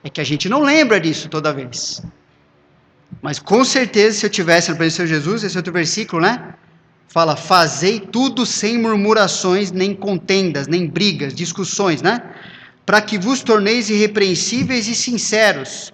É 0.03 0.09
que 0.09 0.19
a 0.19 0.23
gente 0.23 0.49
não 0.49 0.61
lembra 0.61 0.99
disso 0.99 1.29
toda 1.29 1.53
vez. 1.53 2.01
Mas 3.21 3.39
com 3.39 3.63
certeza, 3.63 4.19
se 4.19 4.25
eu 4.25 4.29
tivesse 4.29 4.69
no 4.69 4.77
presença 4.77 4.97
Senhor 4.97 5.07
Jesus, 5.07 5.43
esse 5.43 5.57
outro 5.57 5.71
versículo, 5.71 6.21
né? 6.21 6.55
Fala: 7.07 7.35
Fazei 7.35 7.99
tudo 7.99 8.45
sem 8.45 8.77
murmurações, 8.77 9.71
nem 9.71 9.95
contendas, 9.95 10.67
nem 10.67 10.87
brigas, 10.87 11.33
discussões, 11.33 12.01
né? 12.01 12.21
Para 12.85 13.01
que 13.01 13.17
vos 13.17 13.41
torneis 13.41 13.89
irrepreensíveis 13.89 14.87
e 14.87 14.95
sinceros, 14.95 15.93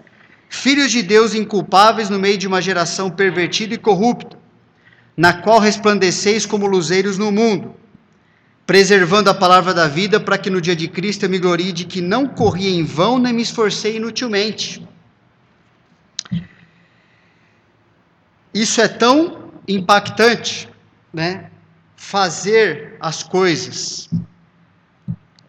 filhos 0.50 0.92
de 0.92 1.04
Deus 1.04 1.36
inculpáveis 1.36 2.10
no 2.10 2.18
meio 2.18 2.38
de 2.38 2.48
uma 2.48 2.62
geração 2.62 3.12
pervertida 3.12 3.76
e 3.76 3.78
corrupta 3.78 4.39
na 5.20 5.34
qual 5.34 5.60
resplandeceis 5.60 6.46
como 6.46 6.66
luzeiros 6.66 7.18
no 7.18 7.30
mundo, 7.30 7.76
preservando 8.66 9.30
a 9.30 9.34
palavra 9.34 9.74
da 9.74 9.86
vida, 9.86 10.18
para 10.18 10.38
que 10.38 10.50
no 10.50 10.62
dia 10.62 10.74
de 10.74 10.88
Cristo 10.88 11.26
eu 11.26 11.30
me 11.30 11.38
glorie 11.38 11.74
de 11.74 11.84
que 11.84 12.00
não 12.00 12.26
corri 12.26 12.70
em 12.70 12.86
vão 12.86 13.20
nem 13.20 13.34
me 13.34 13.42
esforcei 13.42 13.98
inutilmente. 13.98 14.82
Isso 18.54 18.80
é 18.80 18.88
tão 18.88 19.52
impactante, 19.68 20.70
né? 21.12 21.52
Fazer 21.98 22.96
as 23.02 23.22
coisas, 23.22 24.10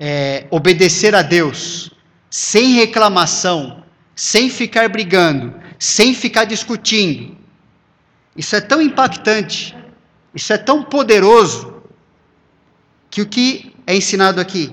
é, 0.01 0.49
obedecer 0.51 1.15
a 1.15 1.23
Deus, 1.23 1.93
sem 2.29 2.73
reclamação, 2.73 3.85
sem 4.17 4.51
ficar 4.51 4.89
brigando, 4.89 5.55
sem 5.79 6.13
ficar 6.13 6.45
discutindo, 6.45 7.39
isso 8.37 8.55
é 8.55 8.61
tão 8.61 8.81
impactante, 8.81 9.77
isso 10.35 10.53
é 10.53 10.59
tão 10.59 10.83
poderoso, 10.83 11.83
que 13.11 13.23
o 13.23 13.27
que 13.27 13.75
é 13.87 13.97
ensinado 13.97 14.41
aqui? 14.41 14.73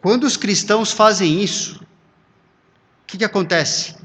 Quando 0.00 0.24
os 0.24 0.36
cristãos 0.36 0.92
fazem 0.92 1.42
isso, 1.42 1.76
o 1.76 3.06
que, 3.06 3.18
que 3.18 3.24
acontece? 3.24 3.96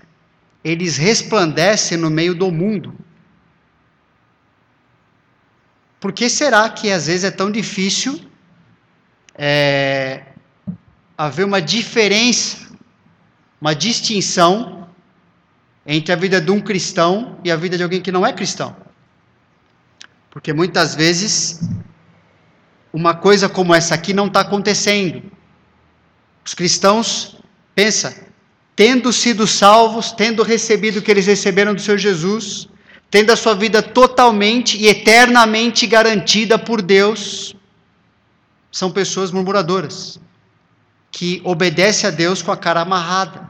Eles 0.64 0.98
resplandecem 0.98 1.98
no 1.98 2.10
meio 2.10 2.36
do 2.36 2.52
mundo. 2.52 2.94
Por 6.00 6.12
que 6.12 6.30
será 6.30 6.70
que 6.70 6.92
às 6.92 7.08
vezes 7.08 7.24
é 7.24 7.32
tão 7.32 7.52
difícil 7.52 8.20
é, 9.36 10.24
haver 11.18 11.46
uma 11.46 11.62
diferença, 11.62 12.58
uma 13.60 13.74
distinção 13.74 14.79
entre 15.86 16.14
a 16.14 16.16
vida 16.16 16.40
de 16.40 16.52
um 16.52 16.60
cristão 16.60 17.40
e 17.44 17.52
a 17.52 17.56
vida 17.56 17.78
de 17.78 17.84
alguém 17.84 18.02
que 18.02 18.12
não 18.12 18.26
é 18.26 18.34
cristão. 18.34 18.76
Porque 20.30 20.54
muitas 20.54 20.96
vezes 20.96 21.62
uma 22.94 23.16
coisa 23.16 23.48
como 23.48 23.74
essa 23.74 23.96
aqui 23.96 24.14
não 24.14 24.28
está 24.28 24.42
acontecendo. 24.42 25.24
Os 26.46 26.54
cristãos, 26.54 27.38
pensa, 27.74 28.16
tendo 28.76 29.12
sido 29.12 29.46
salvos, 29.48 30.12
tendo 30.12 30.44
recebido 30.44 30.98
o 30.98 31.02
que 31.02 31.12
eles 31.12 31.28
receberam 31.28 31.74
do 31.74 31.82
Senhor 31.82 31.98
Jesus, 31.98 32.68
tendo 33.10 33.32
a 33.32 33.36
sua 33.36 33.56
vida 33.56 33.82
totalmente 33.82 34.78
e 34.78 34.88
eternamente 34.88 35.88
garantida 35.88 36.58
por 36.58 36.82
Deus, 36.82 37.56
são 38.72 38.92
pessoas 38.92 39.32
murmuradoras, 39.32 40.20
que 41.12 41.42
obedecem 41.44 42.08
a 42.08 42.12
Deus 42.12 42.42
com 42.42 42.52
a 42.52 42.58
cara 42.58 42.82
amarrada 42.82 43.50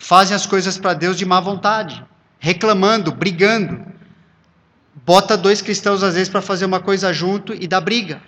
fazem 0.00 0.34
as 0.34 0.46
coisas 0.46 0.78
para 0.78 0.94
Deus 0.94 1.16
de 1.16 1.26
má 1.26 1.38
vontade, 1.40 2.02
reclamando, 2.40 3.12
brigando. 3.12 3.86
Bota 5.06 5.36
dois 5.36 5.60
cristãos 5.60 6.02
às 6.02 6.14
vezes 6.14 6.28
para 6.28 6.40
fazer 6.40 6.64
uma 6.64 6.80
coisa 6.80 7.12
junto 7.12 7.54
e 7.54 7.68
dá 7.68 7.80
briga. 7.80 8.20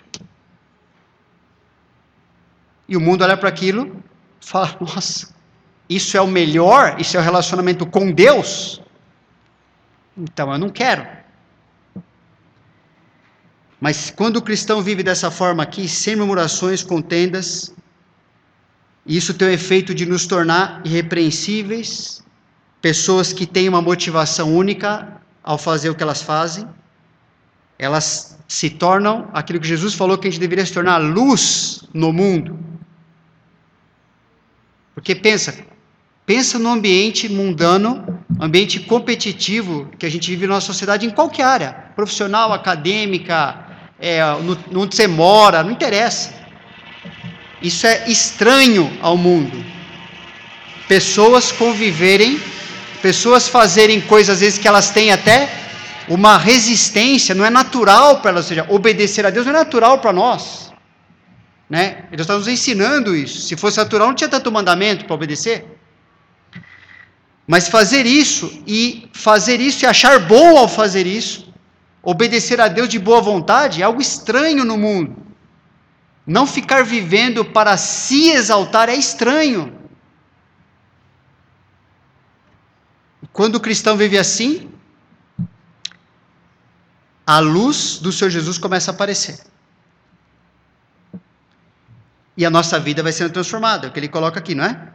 E 2.87 2.95
o 2.95 3.01
mundo 3.01 3.23
olha 3.23 3.35
para 3.35 3.49
aquilo 3.49 4.03
e 4.39 4.45
fala: 4.45 4.77
nossa, 4.79 5.33
isso 5.89 6.15
é 6.15 6.21
o 6.21 6.27
melhor? 6.27 6.95
Isso 6.99 7.17
é 7.17 7.19
o 7.19 7.23
relacionamento 7.23 7.85
com 7.87 8.11
Deus? 8.11 8.79
Então 10.15 10.53
eu 10.53 10.59
não 10.59 10.69
quero. 10.69 11.05
Mas 13.81 14.11
quando 14.11 14.37
o 14.37 14.41
cristão 14.41 14.81
vive 14.81 15.01
dessa 15.01 15.31
forma 15.31 15.63
aqui, 15.63 15.89
sem 15.89 16.15
murmurações, 16.15 16.83
contendas, 16.83 17.73
isso 19.05 19.33
tem 19.33 19.47
o 19.47 19.51
efeito 19.51 19.93
de 19.93 20.05
nos 20.05 20.25
tornar 20.25 20.81
irrepreensíveis, 20.85 22.23
pessoas 22.81 23.33
que 23.33 23.45
têm 23.45 23.67
uma 23.67 23.81
motivação 23.81 24.53
única 24.55 25.21
ao 25.43 25.57
fazer 25.57 25.89
o 25.89 25.95
que 25.95 26.03
elas 26.03 26.21
fazem. 26.21 26.67
Elas 27.77 28.37
se 28.47 28.69
tornam 28.69 29.29
aquilo 29.33 29.59
que 29.59 29.67
Jesus 29.67 29.93
falou 29.93 30.17
que 30.17 30.27
a 30.27 30.31
gente 30.31 30.39
deveria 30.39 30.65
se 30.65 30.73
tornar 30.73 30.97
luz 30.97 31.83
no 31.93 32.13
mundo. 32.13 32.57
Porque 34.93 35.15
pensa, 35.15 35.53
pensa 36.25 36.57
no 36.57 36.69
ambiente 36.69 37.27
mundano 37.27 38.23
ambiente 38.39 38.79
competitivo 38.79 39.89
que 39.97 40.05
a 40.05 40.09
gente 40.09 40.29
vive 40.29 40.47
na 40.47 40.55
nossa 40.55 40.67
sociedade 40.67 41.05
em 41.05 41.09
qualquer 41.09 41.43
área, 41.43 41.71
profissional, 41.95 42.51
acadêmica, 42.51 43.65
é, 43.99 44.21
no, 44.41 44.81
onde 44.81 44.95
você 44.95 45.07
mora, 45.07 45.63
não 45.63 45.71
interessa. 45.71 46.42
Isso 47.63 47.87
é 47.87 48.09
estranho 48.09 48.91
ao 49.01 49.15
mundo. 49.15 49.65
Pessoas 50.87 51.49
conviverem, 51.51 52.39
pessoas 53.01 53.47
fazerem 53.47 54.01
coisas 54.01 54.35
às 54.35 54.41
vezes 54.41 54.59
que 54.59 54.67
elas 54.67 54.91
têm 54.91 55.11
até 55.11 55.49
uma 56.09 56.37
resistência, 56.37 57.33
não 57.33 57.45
é 57.45 57.49
natural 57.49 58.19
para 58.19 58.31
elas, 58.31 58.45
ou 58.45 58.49
seja, 58.49 58.65
obedecer 58.69 59.25
a 59.25 59.29
Deus 59.29 59.45
não 59.45 59.53
é 59.53 59.57
natural 59.57 59.99
para 59.99 60.11
nós. 60.11 60.73
Né? 61.69 62.03
Deus 62.11 62.23
está 62.23 62.37
nos 62.37 62.49
ensinando 62.49 63.15
isso. 63.15 63.39
Se 63.47 63.55
fosse 63.55 63.77
natural, 63.77 64.09
não 64.09 64.15
tinha 64.15 64.29
tanto 64.29 64.51
mandamento 64.51 65.05
para 65.05 65.15
obedecer. 65.15 65.65
Mas 67.47 67.69
fazer 67.69 68.05
isso 68.05 68.61
e 68.67 69.09
fazer 69.13 69.61
isso 69.61 69.85
e 69.85 69.87
achar 69.87 70.19
bom 70.19 70.57
ao 70.57 70.67
fazer 70.67 71.07
isso, 71.07 71.51
obedecer 72.01 72.59
a 72.59 72.67
Deus 72.67 72.89
de 72.89 72.99
boa 72.99 73.21
vontade, 73.21 73.81
é 73.81 73.85
algo 73.85 74.01
estranho 74.01 74.65
no 74.65 74.77
mundo. 74.77 75.15
Não 76.25 76.47
ficar 76.47 76.83
vivendo 76.83 77.43
para 77.43 77.75
se 77.77 78.29
exaltar 78.29 78.89
é 78.89 78.95
estranho. 78.95 79.77
Quando 83.31 83.55
o 83.55 83.59
cristão 83.59 83.97
vive 83.97 84.17
assim, 84.17 84.71
a 87.25 87.39
luz 87.39 87.97
do 87.97 88.11
Senhor 88.11 88.29
Jesus 88.29 88.57
começa 88.57 88.91
a 88.91 88.93
aparecer. 88.93 89.39
E 92.37 92.45
a 92.45 92.49
nossa 92.49 92.79
vida 92.79 93.03
vai 93.03 93.11
sendo 93.11 93.31
transformada, 93.31 93.87
é 93.87 93.89
o 93.89 93.93
que 93.93 93.99
ele 93.99 94.07
coloca 94.07 94.39
aqui, 94.39 94.55
não 94.55 94.65
é? 94.65 94.93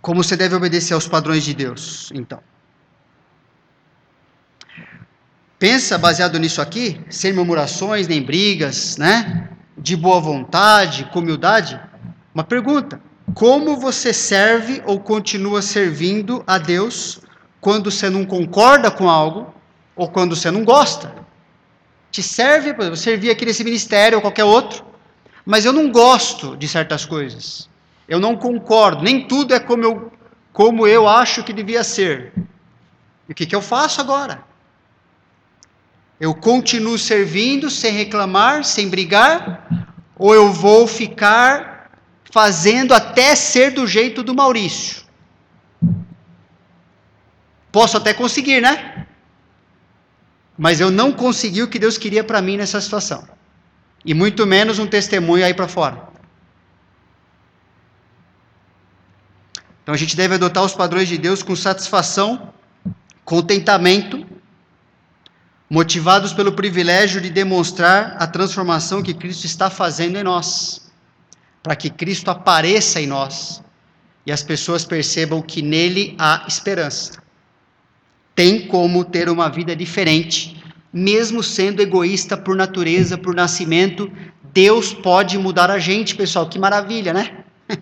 Como 0.00 0.22
você 0.22 0.36
deve 0.36 0.54
obedecer 0.54 0.94
aos 0.94 1.08
padrões 1.08 1.42
de 1.44 1.54
Deus, 1.54 2.10
então. 2.12 2.42
Pensa, 5.58 5.98
baseado 5.98 6.38
nisso 6.38 6.62
aqui, 6.62 7.00
sem 7.10 7.32
murmurações 7.32 8.06
nem 8.06 8.22
brigas, 8.22 8.96
né? 8.96 9.48
De 9.76 9.96
boa 9.96 10.20
vontade, 10.20 11.04
com 11.12 11.18
humildade. 11.18 11.80
Uma 12.32 12.44
pergunta: 12.44 13.00
como 13.34 13.76
você 13.76 14.12
serve 14.12 14.80
ou 14.86 15.00
continua 15.00 15.60
servindo 15.60 16.44
a 16.46 16.58
Deus 16.58 17.20
quando 17.60 17.90
você 17.90 18.08
não 18.08 18.24
concorda 18.24 18.88
com 18.88 19.10
algo 19.10 19.52
ou 19.96 20.08
quando 20.08 20.36
você 20.36 20.48
não 20.48 20.64
gosta? 20.64 21.12
Te 22.12 22.22
serve, 22.22 22.72
por 22.72 22.82
exemplo, 22.82 22.96
servir 22.96 23.30
aqui 23.30 23.44
nesse 23.44 23.64
ministério 23.64 24.18
ou 24.18 24.22
qualquer 24.22 24.44
outro, 24.44 24.84
mas 25.44 25.64
eu 25.64 25.72
não 25.72 25.90
gosto 25.90 26.56
de 26.56 26.68
certas 26.68 27.04
coisas. 27.04 27.68
Eu 28.08 28.20
não 28.20 28.36
concordo, 28.36 29.02
nem 29.02 29.26
tudo 29.26 29.52
é 29.52 29.58
como 29.58 29.82
eu, 29.82 30.12
como 30.52 30.86
eu 30.86 31.08
acho 31.08 31.42
que 31.42 31.52
devia 31.52 31.82
ser. 31.82 32.32
E 33.28 33.32
o 33.32 33.34
que, 33.34 33.44
que 33.44 33.56
eu 33.56 33.60
faço 33.60 34.00
agora? 34.00 34.47
Eu 36.20 36.34
continuo 36.34 36.98
servindo 36.98 37.70
sem 37.70 37.92
reclamar, 37.92 38.64
sem 38.64 38.88
brigar? 38.88 39.86
Ou 40.16 40.34
eu 40.34 40.52
vou 40.52 40.86
ficar 40.86 41.90
fazendo 42.32 42.92
até 42.92 43.34
ser 43.36 43.70
do 43.70 43.86
jeito 43.86 44.22
do 44.22 44.34
Maurício? 44.34 45.02
Posso 47.70 47.96
até 47.96 48.12
conseguir, 48.12 48.60
né? 48.60 49.06
Mas 50.56 50.80
eu 50.80 50.90
não 50.90 51.12
consegui 51.12 51.62
o 51.62 51.68
que 51.68 51.78
Deus 51.78 51.96
queria 51.96 52.24
para 52.24 52.42
mim 52.42 52.56
nessa 52.56 52.80
situação. 52.80 53.28
E 54.04 54.12
muito 54.12 54.44
menos 54.44 54.80
um 54.80 54.86
testemunho 54.86 55.44
aí 55.44 55.54
para 55.54 55.68
fora. 55.68 56.08
Então 59.82 59.94
a 59.94 59.98
gente 59.98 60.16
deve 60.16 60.34
adotar 60.34 60.64
os 60.64 60.74
padrões 60.74 61.08
de 61.08 61.16
Deus 61.16 61.42
com 61.42 61.54
satisfação, 61.54 62.52
contentamento, 63.24 64.26
motivados 65.68 66.32
pelo 66.32 66.52
privilégio 66.52 67.20
de 67.20 67.30
demonstrar 67.30 68.16
a 68.18 68.26
transformação 68.26 69.02
que 69.02 69.14
Cristo 69.14 69.44
está 69.44 69.68
fazendo 69.68 70.16
em 70.16 70.22
nós, 70.22 70.90
para 71.62 71.76
que 71.76 71.90
Cristo 71.90 72.30
apareça 72.30 73.00
em 73.00 73.06
nós 73.06 73.62
e 74.24 74.32
as 74.32 74.42
pessoas 74.42 74.84
percebam 74.84 75.42
que 75.42 75.62
nele 75.62 76.14
há 76.18 76.44
esperança. 76.48 77.22
Tem 78.34 78.66
como 78.66 79.04
ter 79.04 79.28
uma 79.28 79.48
vida 79.48 79.74
diferente 79.74 80.58
mesmo 80.92 81.42
sendo 81.42 81.80
egoísta 81.80 82.36
por 82.36 82.56
natureza, 82.56 83.18
por 83.18 83.34
nascimento, 83.34 84.10
Deus 84.52 84.92
pode 84.92 85.38
mudar 85.38 85.70
a 85.70 85.78
gente, 85.78 86.14
pessoal. 86.14 86.48
Que 86.48 86.58
maravilha, 86.58 87.12
né? 87.12 87.44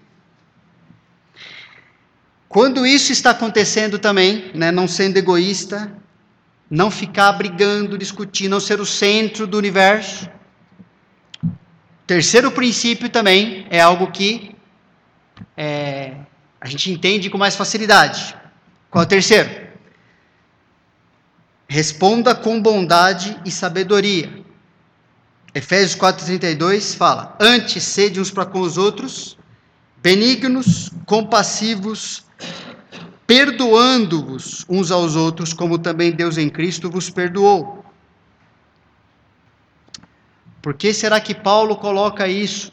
Quando 2.49 2.87
isso 2.87 3.13
está 3.13 3.31
acontecendo 3.31 3.99
também, 3.99 4.51
né, 4.55 4.73
não 4.73 4.89
sendo 4.89 5.17
egoísta, 5.17 5.93
não 6.71 6.91
ficar 6.91 7.33
brigando, 7.33 7.97
discutindo, 7.97 8.51
não 8.51 8.61
ser 8.61 8.81
o 8.81 8.87
centro 8.87 9.47
do 9.47 9.57
universo. 9.57 10.29
Terceiro 12.07 12.51
princípio 12.51 13.09
também 13.09 13.67
é 13.71 13.81
algo 13.81 14.11
que 14.11 14.55
é, 15.57 16.15
a 16.61 16.67
gente 16.67 16.91
entende 16.91 17.31
com 17.31 17.39
mais 17.39 17.57
facilidade. 17.57 18.37
Qual 18.91 19.03
é 19.03 19.07
o 19.07 19.09
terceiro? 19.09 19.67
Responda 21.69 22.35
com 22.35 22.61
bondade 22.61 23.39
e 23.45 23.51
sabedoria. 23.51 24.45
Efésios 25.55 25.97
4,32 25.97 26.97
fala: 26.97 27.37
Antes 27.41 27.83
sede 27.83 28.21
uns 28.21 28.31
para 28.31 28.47
com 28.47 28.61
os 28.61 28.77
outros, 28.77 29.37
benignos, 30.03 30.91
compassivos, 31.07 32.25
perdoando-vos 33.27 34.65
uns 34.69 34.91
aos 34.91 35.17
outros, 35.17 35.53
como 35.53 35.79
também 35.79 36.13
Deus 36.13 36.39
em 36.39 36.49
Cristo 36.49 36.91
vos 36.91 37.11
perdoou. 37.11 37.85
Por 40.63 40.75
que 40.75 40.93
será 40.93 41.21
que 41.21 41.35
Paulo 41.35 41.77
coloca 41.77 42.29
isso 42.29 42.73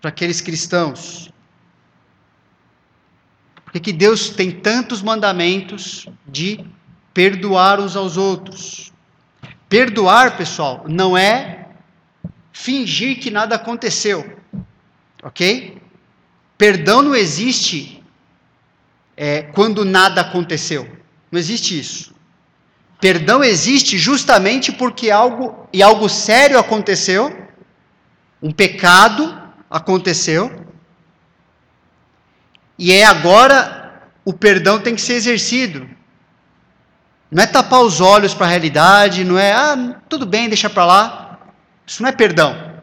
para 0.00 0.10
aqueles 0.10 0.40
cristãos? 0.40 1.30
Por 3.64 3.72
que, 3.72 3.80
que 3.80 3.92
Deus 3.92 4.30
tem 4.30 4.50
tantos 4.50 5.02
mandamentos 5.02 6.06
de 6.26 6.64
perdoar 7.18 7.80
uns 7.80 7.96
aos 7.96 8.16
outros. 8.16 8.92
Perdoar, 9.68 10.36
pessoal, 10.36 10.84
não 10.86 11.18
é 11.18 11.66
fingir 12.52 13.18
que 13.18 13.28
nada 13.28 13.56
aconteceu, 13.56 14.38
ok? 15.20 15.82
Perdão 16.56 17.02
não 17.02 17.16
existe 17.16 17.97
é, 19.18 19.42
quando 19.42 19.84
nada 19.84 20.20
aconteceu. 20.20 20.88
Não 21.30 21.40
existe 21.40 21.76
isso. 21.76 22.14
Perdão 23.00 23.42
existe 23.42 23.98
justamente 23.98 24.70
porque 24.70 25.10
algo 25.10 25.68
e 25.72 25.82
algo 25.82 26.08
sério 26.08 26.58
aconteceu, 26.58 27.36
um 28.40 28.52
pecado 28.52 29.36
aconteceu, 29.68 30.64
e 32.78 32.92
é 32.92 33.04
agora 33.04 34.02
o 34.24 34.32
perdão 34.32 34.80
tem 34.80 34.94
que 34.94 35.00
ser 35.00 35.14
exercido. 35.14 35.88
Não 37.30 37.42
é 37.42 37.46
tapar 37.46 37.82
os 37.82 38.00
olhos 38.00 38.34
para 38.34 38.46
a 38.46 38.50
realidade, 38.50 39.24
não 39.24 39.38
é, 39.38 39.52
ah, 39.52 39.96
tudo 40.08 40.24
bem, 40.24 40.48
deixa 40.48 40.70
para 40.70 40.86
lá. 40.86 41.38
Isso 41.84 42.02
não 42.02 42.08
é 42.08 42.12
perdão. 42.12 42.80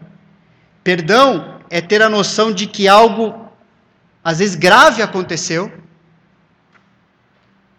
Perdão 0.84 1.62
é 1.70 1.80
ter 1.82 2.02
a 2.02 2.10
noção 2.10 2.54
de 2.54 2.68
que 2.68 2.88
algo, 2.88 3.50
às 4.24 4.40
vezes 4.40 4.56
grave, 4.56 5.02
aconteceu. 5.02 5.85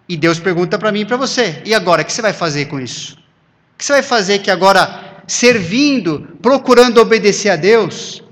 E 0.08 0.16
Deus 0.16 0.38
pergunta 0.38 0.78
para 0.78 0.92
mim 0.92 1.00
e 1.00 1.04
para 1.04 1.16
você: 1.16 1.62
e 1.64 1.74
agora, 1.74 2.02
o 2.02 2.04
que 2.04 2.12
você 2.12 2.22
vai 2.22 2.32
fazer 2.32 2.66
com 2.66 2.80
isso? 2.80 3.14
O 3.14 3.78
que 3.78 3.84
você 3.84 3.94
vai 3.94 4.02
fazer 4.02 4.38
que 4.38 4.50
agora, 4.50 5.22
servindo, 5.26 6.36
procurando 6.40 7.00
obedecer 7.00 7.50
a 7.50 7.56
Deus, 7.56 8.22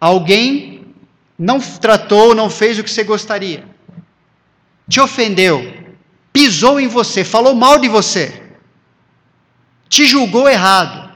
alguém 0.00 0.94
não 1.38 1.60
tratou, 1.60 2.34
não 2.34 2.50
fez 2.50 2.78
o 2.78 2.84
que 2.84 2.90
você 2.90 3.04
gostaria? 3.04 3.64
Te 4.88 5.00
ofendeu, 5.00 5.72
pisou 6.32 6.80
em 6.80 6.88
você, 6.88 7.24
falou 7.24 7.54
mal 7.54 7.78
de 7.78 7.88
você, 7.88 8.42
te 9.88 10.04
julgou 10.04 10.48
errado, 10.48 11.10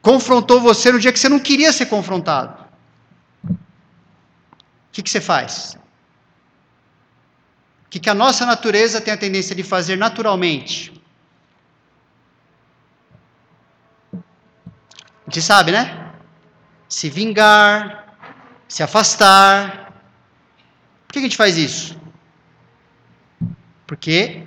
confrontou 0.00 0.60
você 0.60 0.90
no 0.90 0.98
dia 0.98 1.12
que 1.12 1.18
você 1.18 1.28
não 1.28 1.38
queria 1.38 1.72
ser 1.72 1.86
confrontado. 1.86 2.64
O 3.48 3.56
que, 4.90 5.02
que 5.02 5.10
você 5.10 5.20
faz? 5.20 5.76
O 7.86 7.88
que, 7.88 8.00
que 8.00 8.10
a 8.10 8.14
nossa 8.14 8.44
natureza 8.44 9.00
tem 9.00 9.14
a 9.14 9.16
tendência 9.16 9.54
de 9.54 9.62
fazer 9.62 9.96
naturalmente? 9.96 10.92
A 14.12 15.30
gente 15.30 15.42
sabe, 15.42 15.72
né? 15.72 16.12
Se 16.88 17.08
vingar, 17.08 18.16
se 18.68 18.82
afastar. 18.82 19.92
Por 21.06 21.12
que 21.12 21.18
a 21.20 21.22
gente 21.22 21.36
faz 21.36 21.56
isso? 21.56 21.96
Porque 23.86 24.42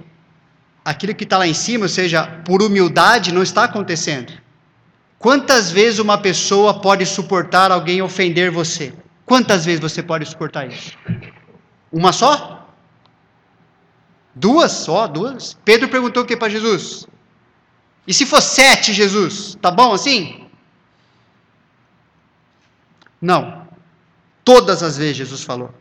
aquilo 0.84 1.16
que 1.16 1.24
está 1.24 1.38
lá 1.38 1.48
em 1.48 1.54
cima, 1.54 1.86
ou 1.86 1.90
seja, 1.90 2.28
por 2.46 2.62
humildade, 2.62 3.34
não 3.34 3.42
está 3.42 3.64
acontecendo. 3.64 4.34
Quantas 5.18 5.72
vezes 5.72 6.00
uma 6.00 6.18
pessoa 6.18 6.82
pode 6.82 7.06
suportar 7.06 7.72
alguém 7.72 8.02
ofender 8.02 8.52
você? 8.52 8.94
Quantas 9.26 9.66
vezes 9.66 9.80
você 9.80 10.02
pode 10.04 10.26
suportar 10.26 10.68
isso? 10.68 10.98
Uma 11.92 12.12
só? 12.12 12.59
Duas 14.34 14.72
só, 14.72 15.08
duas. 15.08 15.58
Pedro 15.66 15.90
perguntou 15.90 16.24
o 16.24 16.26
que 16.26 16.38
para 16.38 16.50
Jesus? 16.50 17.08
E 18.08 18.14
se 18.14 18.26
for 18.26 18.42
sete, 18.42 18.94
Jesus? 18.94 19.58
Tá 19.62 19.70
bom 19.70 19.94
assim? 19.94 20.48
Não. 23.22 23.68
Todas 24.44 24.82
as 24.82 24.98
vezes 24.98 25.18
Jesus 25.18 25.44
falou. 25.44 25.74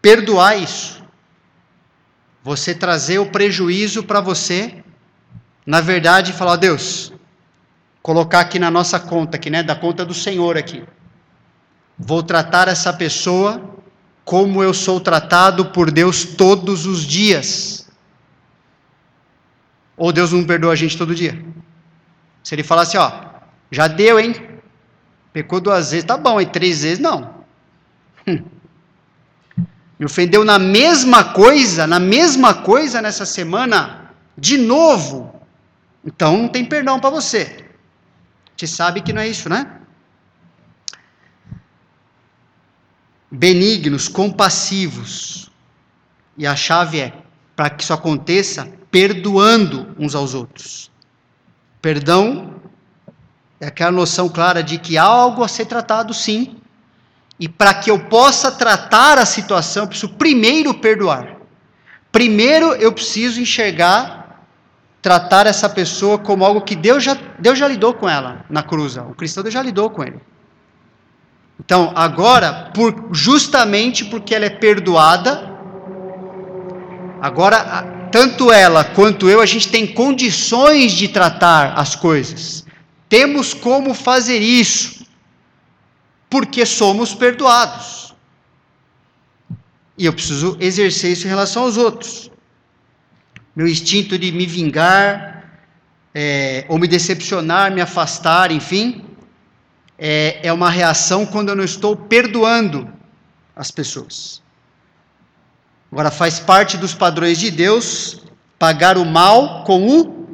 Perdoar 0.00 0.56
isso. 0.56 1.02
Você 2.42 2.74
trazer 2.74 3.18
o 3.18 3.30
prejuízo 3.30 4.02
para 4.04 4.20
você, 4.20 4.84
na 5.66 5.80
verdade, 5.80 6.32
falar, 6.32 6.56
Deus, 6.56 7.12
colocar 8.02 8.40
aqui 8.40 8.58
na 8.58 8.70
nossa 8.70 9.00
conta, 9.00 9.36
aqui, 9.36 9.48
né, 9.48 9.62
da 9.62 9.74
conta 9.74 10.04
do 10.04 10.12
Senhor 10.12 10.58
aqui. 10.58 10.84
Vou 11.98 12.22
tratar 12.22 12.68
essa 12.68 12.92
pessoa 12.92 13.78
como 14.24 14.62
eu 14.62 14.72
sou 14.72 15.00
tratado 15.00 15.66
por 15.66 15.90
Deus 15.90 16.24
todos 16.24 16.86
os 16.86 17.04
dias. 17.04 17.88
Ou 19.96 20.12
Deus 20.12 20.32
não 20.32 20.44
perdoa 20.44 20.72
a 20.72 20.76
gente 20.76 20.96
todo 20.96 21.14
dia? 21.14 21.44
Se 22.42 22.54
ele 22.54 22.62
falasse, 22.62 22.96
ó, 22.96 23.12
já 23.70 23.86
deu, 23.86 24.18
hein? 24.18 24.34
Pecou 25.32 25.60
duas 25.60 25.90
vezes, 25.90 26.06
tá 26.06 26.16
bom, 26.16 26.40
e 26.40 26.46
três 26.46 26.82
vezes 26.82 26.98
não. 26.98 27.34
Hum. 28.26 28.42
Me 29.98 30.06
ofendeu 30.06 30.44
na 30.44 30.58
mesma 30.58 31.24
coisa, 31.24 31.86
na 31.86 32.00
mesma 32.00 32.54
coisa 32.54 33.00
nessa 33.00 33.24
semana, 33.24 34.10
de 34.36 34.58
novo. 34.58 35.40
Então 36.04 36.36
não 36.36 36.48
tem 36.48 36.64
perdão 36.64 36.98
para 36.98 37.10
você. 37.10 37.64
Você 38.56 38.66
sabe 38.66 39.00
que 39.00 39.12
não 39.12 39.22
é 39.22 39.28
isso, 39.28 39.48
né? 39.48 39.80
Benignos, 43.36 44.06
compassivos. 44.06 45.50
E 46.38 46.46
a 46.46 46.54
chave 46.54 47.00
é, 47.00 47.12
para 47.56 47.68
que 47.68 47.82
isso 47.82 47.92
aconteça, 47.92 48.68
perdoando 48.90 49.94
uns 49.98 50.14
aos 50.14 50.34
outros. 50.34 50.90
Perdão 51.82 52.54
é 53.60 53.66
aquela 53.66 53.90
noção 53.90 54.28
clara 54.28 54.62
de 54.62 54.78
que 54.78 54.96
há 54.96 55.02
algo 55.02 55.42
a 55.42 55.48
ser 55.48 55.66
tratado 55.66 56.14
sim, 56.14 56.56
e 57.38 57.48
para 57.48 57.74
que 57.74 57.90
eu 57.90 57.98
possa 57.98 58.52
tratar 58.52 59.18
a 59.18 59.26
situação, 59.26 59.82
eu 59.82 59.88
preciso 59.88 60.12
primeiro 60.12 60.72
perdoar. 60.72 61.36
Primeiro 62.12 62.74
eu 62.74 62.92
preciso 62.92 63.40
enxergar, 63.40 64.46
tratar 65.02 65.46
essa 65.46 65.68
pessoa 65.68 66.18
como 66.18 66.44
algo 66.44 66.60
que 66.60 66.76
Deus 66.76 67.02
já, 67.02 67.16
Deus 67.38 67.58
já 67.58 67.66
lidou 67.66 67.94
com 67.94 68.08
ela 68.08 68.44
na 68.48 68.62
cruz. 68.62 68.96
O 68.96 69.14
cristão 69.14 69.42
Deus 69.42 69.52
já 69.52 69.62
lidou 69.62 69.90
com 69.90 70.04
ele. 70.04 70.20
Então, 71.58 71.92
agora, 71.94 72.70
por, 72.74 73.08
justamente 73.12 74.04
porque 74.04 74.34
ela 74.34 74.44
é 74.44 74.50
perdoada, 74.50 75.50
agora, 77.20 78.08
tanto 78.10 78.52
ela 78.52 78.84
quanto 78.84 79.28
eu, 79.28 79.40
a 79.40 79.46
gente 79.46 79.68
tem 79.68 79.86
condições 79.86 80.92
de 80.92 81.08
tratar 81.08 81.74
as 81.78 81.94
coisas. 81.94 82.64
Temos 83.08 83.54
como 83.54 83.94
fazer 83.94 84.38
isso 84.38 85.04
porque 86.28 86.66
somos 86.66 87.14
perdoados. 87.14 88.12
E 89.96 90.06
eu 90.06 90.12
preciso 90.12 90.56
exercer 90.60 91.12
isso 91.12 91.26
em 91.26 91.30
relação 91.30 91.62
aos 91.62 91.76
outros. 91.76 92.30
Meu 93.54 93.68
instinto 93.68 94.18
de 94.18 94.32
me 94.32 94.44
vingar, 94.44 95.60
é, 96.12 96.64
ou 96.68 96.78
me 96.78 96.88
decepcionar, 96.88 97.72
me 97.72 97.80
afastar, 97.80 98.50
enfim, 98.50 99.04
é, 100.06 100.48
é 100.48 100.52
uma 100.52 100.68
reação 100.68 101.24
quando 101.24 101.48
eu 101.48 101.56
não 101.56 101.64
estou 101.64 101.96
perdoando 101.96 102.92
as 103.56 103.70
pessoas. 103.70 104.42
Agora, 105.90 106.10
faz 106.10 106.38
parte 106.38 106.76
dos 106.76 106.92
padrões 106.92 107.38
de 107.38 107.50
Deus 107.50 108.20
pagar 108.58 108.98
o 108.98 109.04
mal 109.06 109.64
com 109.64 109.88
o 109.88 110.26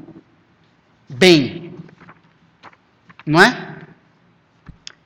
bem. 1.08 1.72
Não 3.24 3.40
é? 3.40 3.76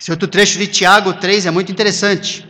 Esse 0.01 0.11
outro 0.11 0.29
trecho 0.29 0.59
de 0.59 0.67
Tiago 0.67 1.13
3 1.13 1.45
é 1.45 1.51
muito 1.51 1.71
interessante. 1.71 2.49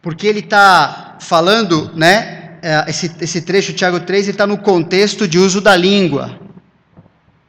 Porque 0.00 0.28
ele 0.28 0.40
está 0.40 1.18
falando, 1.20 1.90
né? 1.96 2.56
É, 2.62 2.84
esse, 2.88 3.10
esse 3.20 3.42
trecho, 3.42 3.72
Tiago 3.72 3.98
3, 3.98 4.26
ele 4.26 4.30
está 4.30 4.46
no 4.46 4.58
contexto 4.58 5.26
de 5.26 5.40
uso 5.40 5.60
da 5.60 5.74
língua. 5.74 6.38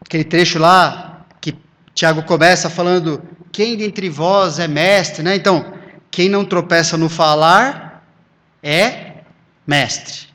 Aquele 0.04 0.24
trecho 0.24 0.58
lá 0.58 1.11
Tiago 1.94 2.24
começa 2.24 2.70
falando: 2.70 3.22
quem 3.52 3.76
dentre 3.76 4.10
vós 4.10 4.60
é 4.60 4.68
mestre, 4.68 5.24
né? 5.24 5.36
Então, 5.36 5.74
quem 6.10 6.30
não 6.30 6.46
tropeça 6.46 6.98
no 6.98 7.10
falar 7.10 8.04
é 8.62 9.24
mestre. 9.66 10.28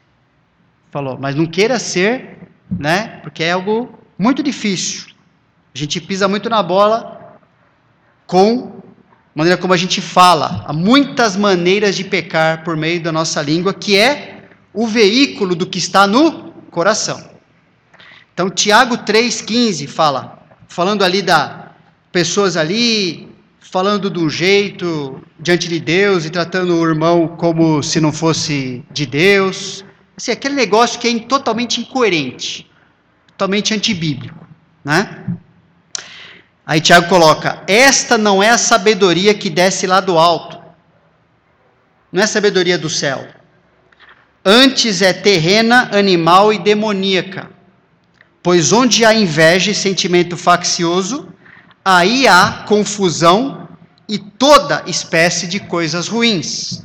Falou, 0.91 1.19
mas 1.21 1.35
não 1.35 1.47
queira 1.47 1.79
ser, 1.79 2.39
né? 2.71 3.21
Porque 3.23 3.45
é 3.45 3.53
algo 3.53 3.99
muito 4.19 4.43
difícil. 4.43 5.07
A 5.75 5.79
gente 5.79 6.01
pisa 6.01 6.27
muito 6.27 6.49
na 6.49 6.63
bola 6.63 7.39
com 8.27 8.81
a 9.35 9.39
maneira 9.39 9.61
como 9.61 9.75
a 9.75 9.77
gente 9.77 10.01
fala. 10.01 10.65
Há 10.67 10.73
muitas 10.73 11.37
maneiras 11.37 11.95
de 11.95 12.05
pecar 12.05 12.65
por 12.65 12.77
meio 12.77 13.03
da 13.03 13.13
nossa 13.13 13.43
língua, 13.43 13.75
que 13.75 13.97
é 13.97 14.49
o 14.73 14.87
veículo 14.87 15.55
do 15.55 15.67
que 15.67 15.79
está 15.79 16.07
no 16.07 16.53
coração. 16.71 17.31
Então, 18.33 18.51
Tiago 18.51 18.99
3,15 18.99 19.87
fala, 19.87 20.46
falando 20.69 21.05
ali 21.05 21.23
da 21.23 21.71
pessoas 22.13 22.57
ali, 22.57 23.29
falando 23.61 24.11
um 24.21 24.31
jeito 24.31 25.23
diante 25.39 25.69
de 25.69 25.79
Deus 25.79 26.25
e 26.25 26.31
tratando 26.31 26.75
o 26.75 26.89
irmão 26.89 27.29
como 27.37 27.83
se 27.83 28.01
não 28.01 28.13
fosse 28.13 28.83
de 28.91 29.05
Deus. 29.05 29.85
Assim, 30.17 30.33
aquele 30.33 30.55
negócio 30.55 30.99
que 30.99 31.09
é 31.09 31.19
totalmente 31.21 31.81
incoerente, 31.81 32.71
totalmente 33.29 33.75
antibíblico, 33.75 34.47
né? 34.85 35.27
Aí 36.65 36.81
Tiago 36.81 37.09
coloca: 37.09 37.63
Esta 37.67 38.17
não 38.17 38.43
é 38.43 38.51
a 38.51 38.59
sabedoria 38.59 39.35
que 39.35 39.51
desce 39.51 39.87
lá 39.87 40.01
do 40.01 40.19
alto, 40.19 40.59
não 42.11 42.23
é 42.23 42.27
sabedoria 42.27 42.79
do 42.79 42.89
céu. 42.89 43.29
Antes 44.43 45.03
é 45.03 45.13
terrena, 45.13 45.91
animal 45.93 46.53
e 46.53 46.59
demoníaca. 46.59 47.51
Pois 48.47 48.73
onde 48.73 49.05
há 49.05 49.13
inveja 49.13 49.73
e 49.73 49.75
sentimento 49.75 50.37
faccioso, 50.37 51.29
aí 51.85 52.29
há 52.29 52.63
confusão 52.65 53.69
e 54.09 54.21
toda 54.21 54.85
espécie 54.87 55.49
de 55.49 55.59
coisas 55.59 56.07
ruins. 56.07 56.85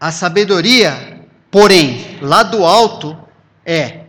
A 0.00 0.12
sabedoria, 0.12 1.26
porém, 1.50 2.16
lá 2.22 2.44
do 2.44 2.64
alto, 2.64 3.18
é, 3.66 4.02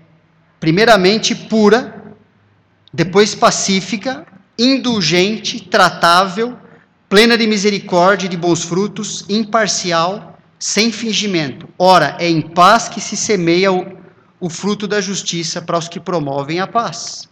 primeiramente, 0.59 1.33
pura 1.33 2.13
depois 2.93 3.33
pacífica, 3.33 4.27
indulgente, 4.59 5.59
tratável, 5.59 6.55
plena 7.09 7.35
de 7.35 7.47
misericórdia 7.47 8.27
e 8.27 8.29
de 8.29 8.37
bons 8.37 8.63
frutos, 8.63 9.25
imparcial, 9.27 10.37
sem 10.59 10.91
fingimento. 10.91 11.67
Ora, 11.79 12.15
é 12.19 12.29
em 12.29 12.41
paz 12.41 12.87
que 12.87 13.01
se 13.01 13.17
semeia 13.17 13.71
o, 13.71 14.00
o 14.41 14.49
fruto 14.49 14.87
da 14.87 14.99
justiça 14.99 15.61
para 15.61 15.77
os 15.77 15.87
que 15.87 15.99
promovem 15.99 16.59
a 16.59 16.67
paz. 16.67 17.29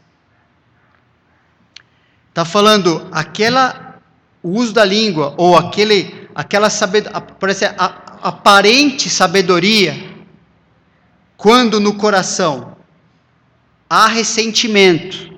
Está 2.30 2.46
falando 2.46 3.06
aquela 3.12 4.00
o 4.42 4.52
uso 4.52 4.72
da 4.72 4.86
língua 4.86 5.34
ou 5.38 5.58
aquele 5.58 6.30
aquela 6.34 6.70
sabedoria, 6.70 7.22
aparente 8.22 9.10
sabedoria 9.10 10.16
quando 11.36 11.80
no 11.82 11.96
coração 11.96 12.78
há 13.90 14.08
ressentimento, 14.08 15.30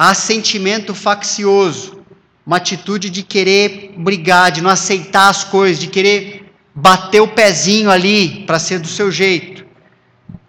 Há 0.00 0.14
sentimento 0.14 0.94
faccioso, 0.94 1.98
uma 2.46 2.58
atitude 2.58 3.10
de 3.10 3.24
querer 3.24 3.94
brigar, 3.96 4.52
de 4.52 4.60
não 4.62 4.70
aceitar 4.70 5.28
as 5.28 5.42
coisas, 5.42 5.80
de 5.80 5.88
querer 5.88 6.52
bater 6.72 7.20
o 7.20 7.26
pezinho 7.26 7.90
ali 7.90 8.44
para 8.44 8.60
ser 8.60 8.78
do 8.78 8.86
seu 8.86 9.10
jeito, 9.10 9.57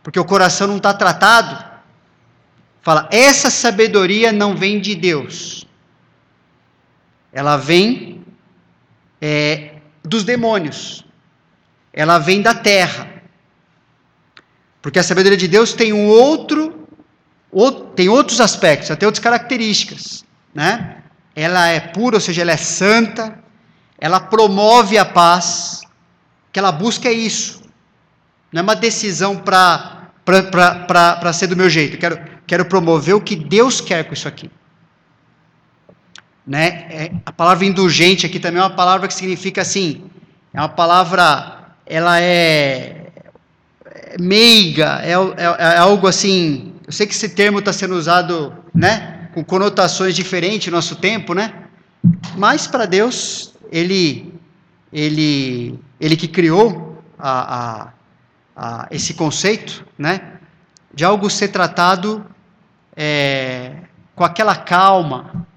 porque 0.04 0.20
o 0.20 0.26
coração 0.26 0.68
não 0.68 0.78
está 0.78 0.94
tratado. 0.94 1.66
Fala, 2.82 3.08
essa 3.12 3.50
sabedoria 3.50 4.32
não 4.32 4.56
vem 4.56 4.80
de 4.80 4.96
Deus, 4.96 5.68
ela 7.32 7.58
vem 7.58 8.24
é, 9.22 9.76
dos 10.04 10.24
demônios, 10.24 11.06
ela 11.92 12.18
vem 12.18 12.42
da 12.42 12.56
terra, 12.56 13.22
porque 14.82 14.98
a 14.98 15.04
sabedoria 15.04 15.38
de 15.38 15.48
Deus 15.48 15.74
tem 15.74 15.92
um 15.94 16.08
outro 16.08 16.80
tem 17.96 18.10
outros 18.10 18.40
aspectos, 18.40 18.92
até 18.92 19.06
outras 19.06 19.24
características, 19.24 20.24
né? 20.54 20.98
Ela 21.36 21.68
é 21.68 21.80
pura, 21.80 22.18
ou 22.18 22.22
seja, 22.22 22.42
ela 22.42 22.52
é 22.52 22.58
santa, 22.58 23.40
ela 23.98 24.20
promove 24.20 24.98
a 24.98 25.06
paz, 25.06 25.82
que 26.52 26.60
ela 26.60 26.72
busca 26.72 27.10
é 27.10 27.14
isso. 27.14 27.59
Não 28.52 28.60
é 28.60 28.64
uma 28.64 28.76
decisão 28.76 29.38
para 29.38 30.12
ser 31.34 31.48
do 31.48 31.56
meu 31.56 31.70
jeito. 31.70 31.98
Quero, 31.98 32.20
quero 32.48 32.66
promover 32.66 33.16
o 33.16 33.22
que 33.22 33.36
Deus 33.36 33.80
quer 33.82 34.04
com 34.06 34.14
isso 34.14 34.28
aqui. 34.28 34.50
Né? 36.46 36.88
É, 36.90 37.12
a 37.26 37.32
palavra 37.32 37.66
indulgente 37.66 38.26
aqui 38.26 38.40
também 38.40 38.60
é 38.60 38.64
uma 38.64 38.76
palavra 38.76 39.08
que 39.08 39.14
significa 39.14 39.62
assim, 39.62 40.10
é 40.52 40.60
uma 40.60 40.70
palavra 40.70 41.60
ela 41.86 42.22
é, 42.22 43.08
é 43.86 44.16
meiga, 44.20 45.00
é, 45.04 45.12
é, 45.12 45.74
é, 45.74 45.78
algo 45.78 46.08
assim. 46.08 46.74
Eu 46.86 46.94
sei 46.94 47.06
que 47.06 47.14
esse 47.14 47.30
termo 47.30 47.60
está 47.60 47.74
sendo 47.74 47.96
usado, 47.96 48.56
né, 48.74 49.30
com 49.34 49.44
conotações 49.44 50.16
diferentes 50.16 50.68
no 50.68 50.74
nosso 50.74 50.96
tempo, 50.96 51.34
né? 51.34 51.54
Mas 52.36 52.66
para 52.66 52.86
Deus, 52.86 53.54
ele, 53.72 54.34
ele, 54.92 55.80
ele 56.00 56.16
que 56.16 56.28
criou 56.28 57.04
a, 57.18 57.56
a, 57.56 57.88
a, 58.60 58.88
esse 58.92 59.14
conceito, 59.14 59.86
né, 59.98 60.34
de 60.94 61.06
algo 61.06 61.30
ser 61.30 61.48
tratado 61.48 62.26
é, 62.94 63.72
com 64.14 64.26
aquela 64.26 64.54
calma, 64.54 65.48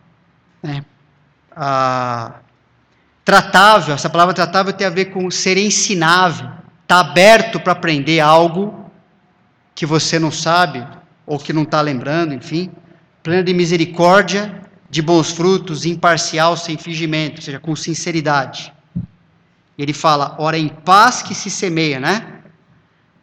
né, 0.62 0.84
a, 1.50 2.34
tratável, 3.24 3.92
essa 3.92 4.08
palavra 4.08 4.32
tratável 4.32 4.72
tem 4.72 4.86
a 4.86 4.90
ver 4.90 5.06
com 5.06 5.28
ser 5.32 5.56
ensinável, 5.58 6.48
está 6.82 7.00
aberto 7.00 7.58
para 7.58 7.72
aprender 7.72 8.20
algo 8.20 8.88
que 9.74 9.84
você 9.84 10.16
não 10.16 10.30
sabe 10.30 10.86
ou 11.26 11.40
que 11.40 11.52
não 11.52 11.62
está 11.64 11.80
lembrando, 11.80 12.34
enfim, 12.34 12.70
pleno 13.20 13.42
de 13.42 13.52
misericórdia, 13.52 14.62
de 14.88 15.02
bons 15.02 15.32
frutos, 15.32 15.84
imparcial, 15.84 16.56
sem 16.56 16.76
fingimento, 16.76 17.36
ou 17.36 17.42
seja, 17.42 17.58
com 17.58 17.74
sinceridade. 17.74 18.72
Ele 19.76 19.92
fala, 19.92 20.36
ora 20.38 20.56
em 20.56 20.68
paz 20.68 21.22
que 21.22 21.34
se 21.34 21.50
semeia, 21.50 21.98
né? 21.98 22.41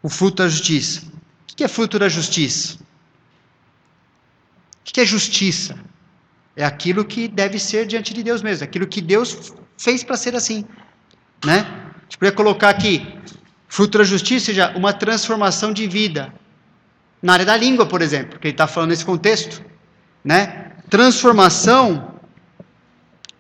O 0.01 0.09
fruto 0.09 0.43
da 0.43 0.49
justiça. 0.49 1.01
O 1.51 1.55
que 1.55 1.63
é 1.63 1.67
fruto 1.67 1.99
da 1.99 2.07
justiça? 2.07 2.75
O 2.75 2.79
que 4.83 5.01
é 5.01 5.05
justiça? 5.05 5.77
É 6.55 6.65
aquilo 6.65 7.05
que 7.05 7.27
deve 7.27 7.59
ser 7.59 7.85
diante 7.85 8.13
de 8.13 8.23
Deus 8.23 8.41
mesmo, 8.41 8.63
aquilo 8.63 8.87
que 8.87 9.01
Deus 9.01 9.53
fez 9.77 10.03
para 10.03 10.17
ser 10.17 10.35
assim, 10.35 10.65
né? 11.45 11.59
A 11.59 12.01
gente 12.03 12.17
poderia 12.17 12.35
colocar 12.35 12.69
aqui, 12.69 13.07
fruto 13.67 13.97
da 13.97 14.03
justiça, 14.03 14.47
seja 14.47 14.75
uma 14.75 14.91
transformação 14.91 15.71
de 15.71 15.87
vida. 15.87 16.33
Na 17.21 17.33
área 17.33 17.45
da 17.45 17.55
língua, 17.55 17.85
por 17.85 18.01
exemplo, 18.01 18.39
que 18.39 18.47
ele 18.47 18.53
está 18.53 18.67
falando 18.67 18.89
nesse 18.89 19.05
contexto, 19.05 19.63
né? 20.23 20.71
Transformação 20.89 22.19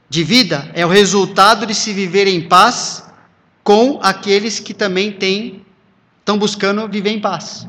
de 0.09 0.23
vida 0.23 0.69
é 0.73 0.85
o 0.85 0.89
resultado 0.89 1.65
de 1.65 1.75
se 1.75 1.93
viver 1.93 2.27
em 2.27 2.47
paz 2.47 3.03
com 3.63 3.99
aqueles 4.01 4.59
que 4.59 4.73
também 4.73 5.11
têm, 5.11 5.65
estão 6.29 6.37
buscando 6.37 6.87
viver 6.87 7.09
em 7.09 7.19
paz. 7.19 7.67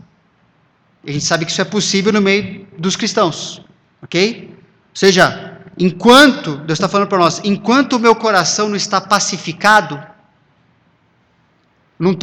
A 1.06 1.10
gente 1.10 1.24
sabe 1.24 1.44
que 1.44 1.50
isso 1.50 1.60
é 1.60 1.64
possível 1.64 2.12
no 2.12 2.20
meio 2.20 2.66
dos 2.78 2.94
cristãos, 2.94 3.62
ok? 4.02 4.50
Ou 4.50 4.96
seja, 4.96 5.50
Enquanto, 5.82 6.56
Deus 6.56 6.78
está 6.78 6.90
falando 6.90 7.08
para 7.08 7.16
nós, 7.16 7.40
enquanto 7.42 7.94
o 7.94 7.98
meu 7.98 8.14
coração 8.14 8.68
não 8.68 8.76
está 8.76 9.00
pacificado, 9.00 9.98
não, 11.98 12.14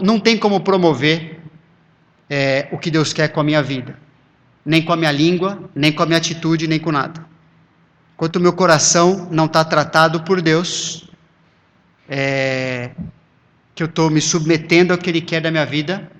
não 0.00 0.18
tem 0.18 0.38
como 0.38 0.60
promover 0.60 1.38
é, 2.30 2.68
o 2.72 2.78
que 2.78 2.90
Deus 2.90 3.12
quer 3.12 3.28
com 3.28 3.40
a 3.40 3.44
minha 3.44 3.62
vida. 3.62 3.98
Nem 4.64 4.82
com 4.82 4.94
a 4.94 4.96
minha 4.96 5.12
língua, 5.12 5.70
nem 5.74 5.92
com 5.92 6.02
a 6.02 6.06
minha 6.06 6.16
atitude, 6.16 6.66
nem 6.66 6.80
com 6.80 6.90
nada. 6.90 7.26
Enquanto 8.14 8.36
o 8.36 8.40
meu 8.40 8.54
coração 8.54 9.28
não 9.30 9.44
está 9.44 9.62
tratado 9.62 10.22
por 10.22 10.40
Deus, 10.40 11.06
é, 12.08 12.92
que 13.74 13.82
eu 13.82 13.86
estou 13.86 14.10
me 14.10 14.20
submetendo 14.20 14.92
ao 14.92 14.98
que 14.98 15.10
Ele 15.10 15.20
quer 15.20 15.40
da 15.40 15.50
minha 15.50 15.64
vida, 15.64 16.10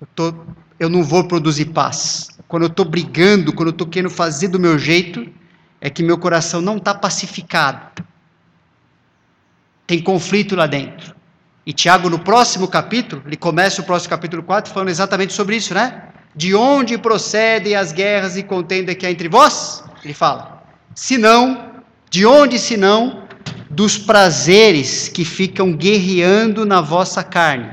eu, 0.00 0.06
tô, 0.14 0.34
eu 0.78 0.88
não 0.88 1.02
vou 1.02 1.24
produzir 1.26 1.66
paz. 1.66 2.28
Quando 2.48 2.64
eu 2.64 2.68
estou 2.68 2.84
brigando, 2.84 3.52
quando 3.52 3.68
eu 3.68 3.72
estou 3.72 3.86
querendo 3.86 4.10
fazer 4.10 4.48
do 4.48 4.58
meu 4.58 4.78
jeito, 4.78 5.26
é 5.80 5.90
que 5.90 6.02
meu 6.02 6.18
coração 6.18 6.60
não 6.60 6.76
está 6.76 6.94
pacificado. 6.94 8.04
Tem 9.86 10.02
conflito 10.02 10.56
lá 10.56 10.66
dentro. 10.66 11.14
E 11.66 11.72
Tiago, 11.72 12.10
no 12.10 12.18
próximo 12.18 12.68
capítulo, 12.68 13.22
ele 13.26 13.36
começa 13.36 13.80
o 13.80 13.84
próximo 13.84 14.10
capítulo 14.10 14.42
4 14.42 14.72
falando 14.72 14.88
exatamente 14.88 15.32
sobre 15.32 15.56
isso, 15.56 15.74
né? 15.74 16.08
De 16.34 16.54
onde 16.54 16.98
procedem 16.98 17.74
as 17.74 17.92
guerras 17.92 18.36
e 18.36 18.42
contenda 18.42 18.94
que 18.94 19.06
há 19.06 19.10
entre 19.10 19.28
vós? 19.28 19.84
Ele 20.02 20.14
fala. 20.14 20.62
Se 20.94 21.16
não, 21.16 21.82
de 22.10 22.26
onde 22.26 22.58
se 22.58 22.76
não? 22.76 23.23
Dos 23.74 23.98
prazeres 23.98 25.08
que 25.08 25.24
ficam 25.24 25.72
guerreando 25.72 26.64
na 26.64 26.80
vossa 26.80 27.22
carne. 27.22 27.70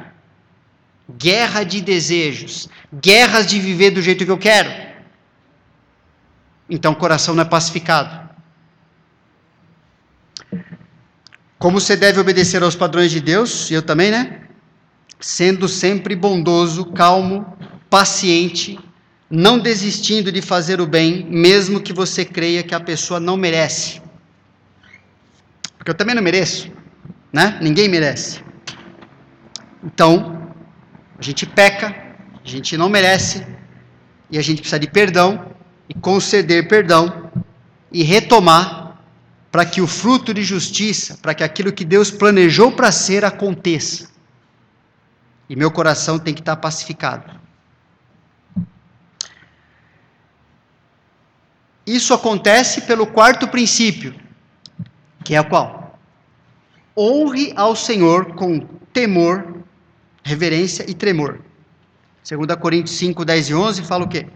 Guerra 1.18 1.64
de 1.64 1.82
desejos, 1.82 2.70
guerras 2.94 3.46
de 3.46 3.60
viver 3.60 3.92
do 3.92 4.02
jeito 4.02 4.26
que 4.26 4.32
eu 4.32 4.38
quero 4.38 4.92
então 6.72 6.94
o 6.94 6.96
coração 6.96 7.36
não 7.36 7.42
é 7.42 7.46
pacificado. 7.46 8.30
Como 11.60 11.82
você 11.82 11.98
deve 11.98 12.18
obedecer 12.18 12.64
aos 12.64 12.76
padrões 12.76 13.12
de 13.12 13.20
Deus, 13.20 13.70
e 13.70 13.74
eu 13.74 13.82
também, 13.82 14.10
né? 14.10 14.44
Sendo 15.20 15.68
sempre 15.68 16.16
bondoso, 16.16 16.86
calmo, 16.86 17.46
paciente, 17.90 18.80
não 19.30 19.60
desistindo 19.60 20.32
de 20.32 20.42
fazer 20.42 20.80
o 20.80 20.88
bem, 20.88 21.26
mesmo 21.30 21.82
que 21.82 21.92
você 21.92 22.24
creia 22.24 22.64
que 22.64 22.74
a 22.74 22.80
pessoa 22.80 23.20
não 23.20 23.36
merece. 23.36 24.02
Porque 25.82 25.90
eu 25.90 25.96
também 25.96 26.14
não 26.14 26.22
mereço, 26.22 26.72
né? 27.34 27.58
Ninguém 27.60 27.90
merece. 27.90 28.40
Então, 29.84 30.54
a 31.18 31.24
gente 31.24 31.44
peca, 31.44 31.88
a 31.88 32.48
gente 32.48 32.78
não 32.78 32.88
merece, 32.88 33.44
e 34.30 34.38
a 34.38 34.44
gente 34.44 34.62
precisa 34.62 34.78
de 34.78 34.88
perdão, 34.88 35.56
e 35.90 35.96
conceder 35.96 36.68
perdão 36.68 37.32
e 37.92 38.04
retomar 38.04 39.02
para 39.52 39.66
que 39.66 39.82
o 39.82 39.88
fruto 39.88 40.36
de 40.36 40.44
justiça, 40.44 41.18
para 41.20 41.34
que 41.34 41.44
aquilo 41.44 41.74
que 41.74 41.84
Deus 41.84 42.12
planejou 42.12 42.72
para 42.72 42.92
ser 42.92 43.26
aconteça. 43.26 44.12
E 45.50 45.56
meu 45.56 45.72
coração 45.72 46.20
tem 46.20 46.36
que 46.36 46.42
estar 46.42 46.58
pacificado. 46.58 47.42
Isso 51.88 52.14
acontece 52.14 52.82
pelo 52.82 53.08
quarto 53.08 53.48
princípio, 53.48 54.14
que 55.24 55.36
é 55.36 55.44
qual? 55.44 56.00
Honre 56.98 57.54
ao 57.56 57.76
Senhor 57.76 58.34
com 58.34 58.60
temor, 58.92 59.64
reverência 60.24 60.90
e 60.90 60.94
tremor. 60.94 61.40
2 62.30 62.56
Coríntios 62.60 62.96
5, 62.98 63.26
10 63.26 63.50
e 63.50 63.54
11 63.56 63.84
fala 63.84 64.06
o 64.06 64.08
quê? 64.08 64.28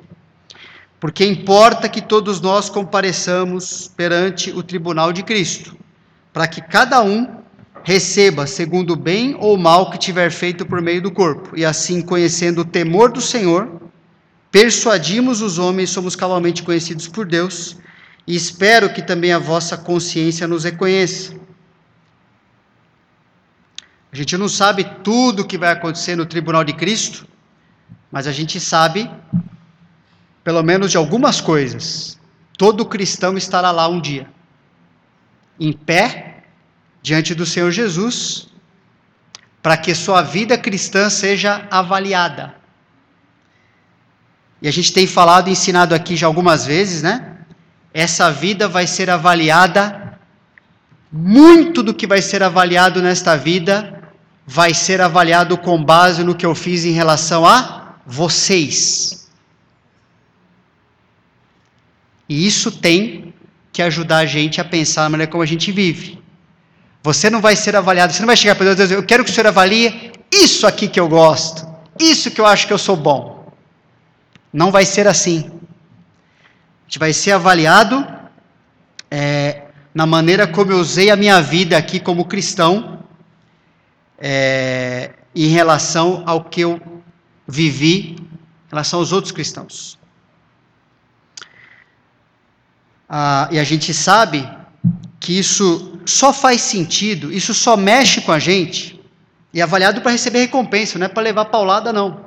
porque 1.05 1.23
importa 1.23 1.87
que 1.87 2.01
todos 2.01 2.41
nós 2.41 2.67
compareçamos 2.67 3.91
perante 3.95 4.51
o 4.51 4.63
tribunal 4.63 5.13
de 5.13 5.21
Cristo, 5.21 5.77
para 6.33 6.47
que 6.47 6.59
cada 6.59 7.03
um 7.03 7.27
receba 7.83 8.47
segundo 8.47 8.93
o 8.93 8.95
bem 8.95 9.35
ou 9.39 9.55
mal 9.55 9.91
que 9.91 9.99
tiver 9.99 10.31
feito 10.31 10.65
por 10.65 10.81
meio 10.81 11.03
do 11.03 11.11
corpo, 11.11 11.55
e 11.55 11.63
assim, 11.63 12.01
conhecendo 12.01 12.61
o 12.61 12.65
temor 12.65 13.11
do 13.11 13.21
Senhor, 13.21 13.69
persuadimos 14.49 15.41
os 15.41 15.59
homens, 15.59 15.91
somos 15.91 16.15
cabalmente 16.15 16.63
conhecidos 16.63 17.07
por 17.07 17.25
Deus, 17.25 17.77
e 18.27 18.35
espero 18.35 18.91
que 18.91 19.01
também 19.01 19.31
a 19.31 19.39
vossa 19.39 19.77
consciência 19.77 20.47
nos 20.47 20.63
reconheça. 20.63 21.33
A 24.11 24.15
gente 24.15 24.37
não 24.37 24.47
sabe 24.47 24.83
tudo 25.03 25.41
o 25.41 25.45
que 25.45 25.57
vai 25.57 25.71
acontecer 25.71 26.15
no 26.15 26.25
tribunal 26.25 26.63
de 26.63 26.73
Cristo, 26.73 27.27
mas 28.11 28.27
a 28.27 28.31
gente 28.31 28.59
sabe 28.59 29.09
pelo 30.43 30.63
menos 30.63 30.91
de 30.91 30.97
algumas 30.97 31.41
coisas. 31.41 32.17
Todo 32.57 32.85
cristão 32.85 33.37
estará 33.37 33.71
lá 33.71 33.87
um 33.87 33.99
dia, 33.99 34.27
em 35.59 35.73
pé, 35.73 36.43
diante 37.01 37.35
do 37.35 37.45
Senhor 37.45 37.71
Jesus, 37.71 38.47
para 39.61 39.75
que 39.75 39.93
sua 39.93 40.21
vida 40.21 40.57
cristã 40.57 41.09
seja 41.09 41.67
avaliada. 41.69 42.55
E 44.61 44.67
a 44.67 44.71
gente 44.71 44.93
tem 44.93 45.05
falado 45.05 45.49
e 45.49 45.51
ensinado 45.51 45.93
aqui 45.93 46.15
já 46.15 46.25
algumas 46.25 46.65
vezes, 46.65 47.03
né? 47.03 47.34
Essa 47.95 48.29
vida 48.29 48.67
vai 48.67 48.85
ser 48.85 49.09
avaliada, 49.09 50.19
muito 51.11 51.81
do 51.81 51.93
que 51.93 52.05
vai 52.05 52.21
ser 52.21 52.43
avaliado 52.43 53.01
nesta 53.01 53.37
vida 53.37 53.95
vai 54.45 54.73
ser 54.73 55.01
avaliado 55.01 55.57
com 55.57 55.83
base 55.83 56.23
no 56.23 56.35
que 56.35 56.45
eu 56.45 56.53
fiz 56.53 56.85
em 56.85 56.91
relação 56.91 57.45
a 57.45 57.95
vocês. 58.05 59.27
E 62.29 62.45
isso 62.45 62.71
tem 62.71 63.33
que 63.71 63.81
ajudar 63.81 64.17
a 64.17 64.25
gente 64.25 64.61
a 64.61 64.65
pensar 64.65 65.03
na 65.03 65.09
maneira 65.09 65.31
como 65.31 65.43
a 65.43 65.47
gente 65.47 65.71
vive. 65.71 66.21
Você 67.01 67.29
não 67.29 67.41
vai 67.41 67.55
ser 67.55 67.75
avaliado, 67.75 68.13
você 68.13 68.19
não 68.19 68.27
vai 68.27 68.37
chegar 68.37 68.55
para 68.55 68.65
Deus 68.65 68.79
e 68.79 68.83
dizer, 68.83 68.95
eu 68.95 69.03
quero 69.05 69.23
que 69.23 69.31
o 69.31 69.33
Senhor 69.33 69.47
avalie 69.47 70.11
isso 70.31 70.67
aqui 70.67 70.87
que 70.87 70.99
eu 70.99 71.07
gosto, 71.07 71.67
isso 71.99 72.31
que 72.31 72.41
eu 72.41 72.45
acho 72.45 72.67
que 72.67 72.73
eu 72.73 72.77
sou 72.77 72.95
bom. 72.95 73.53
Não 74.51 74.71
vai 74.71 74.85
ser 74.85 75.07
assim. 75.07 75.51
A 76.85 76.87
gente 76.87 76.99
vai 76.99 77.11
ser 77.11 77.31
avaliado 77.31 78.05
é, 79.09 79.63
na 79.93 80.05
maneira 80.05 80.47
como 80.47 80.71
eu 80.71 80.77
usei 80.77 81.09
a 81.09 81.15
minha 81.15 81.41
vida 81.41 81.75
aqui 81.75 81.99
como 81.99 82.25
cristão, 82.25 83.03
é, 84.19 85.11
em 85.35 85.47
relação 85.47 86.23
ao 86.25 86.43
que 86.43 86.61
eu 86.61 86.81
vivi, 87.47 88.15
em 88.19 88.69
relação 88.69 88.99
aos 88.99 89.11
outros 89.11 89.31
cristãos. 89.31 89.97
Ah, 93.09 93.49
e 93.51 93.59
a 93.59 93.63
gente 93.63 93.93
sabe 93.93 94.47
que 95.19 95.37
isso 95.37 95.99
só 96.05 96.31
faz 96.31 96.61
sentido, 96.61 97.31
isso 97.31 97.53
só 97.53 97.75
mexe 97.75 98.21
com 98.21 98.31
a 98.31 98.39
gente, 98.39 98.93
E 99.53 99.61
avaliado 99.61 100.01
para 100.01 100.11
receber 100.11 100.39
recompensa, 100.39 100.99
não 100.99 101.05
é 101.05 101.07
para 101.07 101.23
levar 101.23 101.45
paulada, 101.45 101.93
não. 101.93 102.19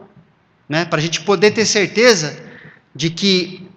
Né? 0.66 0.86
Para 0.86 0.98
a 0.98 1.02
gente 1.02 1.20
poder 1.20 1.50
ter 1.50 1.66
certeza 1.66 2.42
de 2.94 3.10
que, 3.10 3.68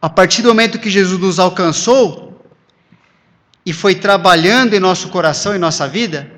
a 0.00 0.08
partir 0.08 0.42
do 0.42 0.48
momento 0.48 0.78
que 0.78 0.90
Jesus 0.90 1.20
nos 1.20 1.38
alcançou 1.38 2.26
e 3.64 3.72
foi 3.72 3.94
trabalhando 3.94 4.74
em 4.74 4.80
nosso 4.80 5.08
coração, 5.08 5.54
em 5.54 5.58
nossa 5.58 5.88
vida, 5.88 6.32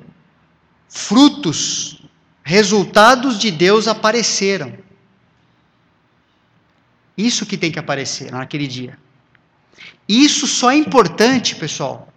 frutos, 0.87 2.01
resultados 2.43 3.37
de 3.37 3.51
Deus 3.51 3.87
apareceram. 3.87 4.73
Isso 7.15 7.45
que 7.45 7.57
tem 7.57 7.71
que 7.71 7.77
aparecer 7.77 8.31
naquele 8.31 8.65
dia. 8.65 8.97
Isso 10.07 10.47
só 10.47 10.71
é 10.71 10.75
importante, 10.75 11.55
pessoal, 11.55 12.11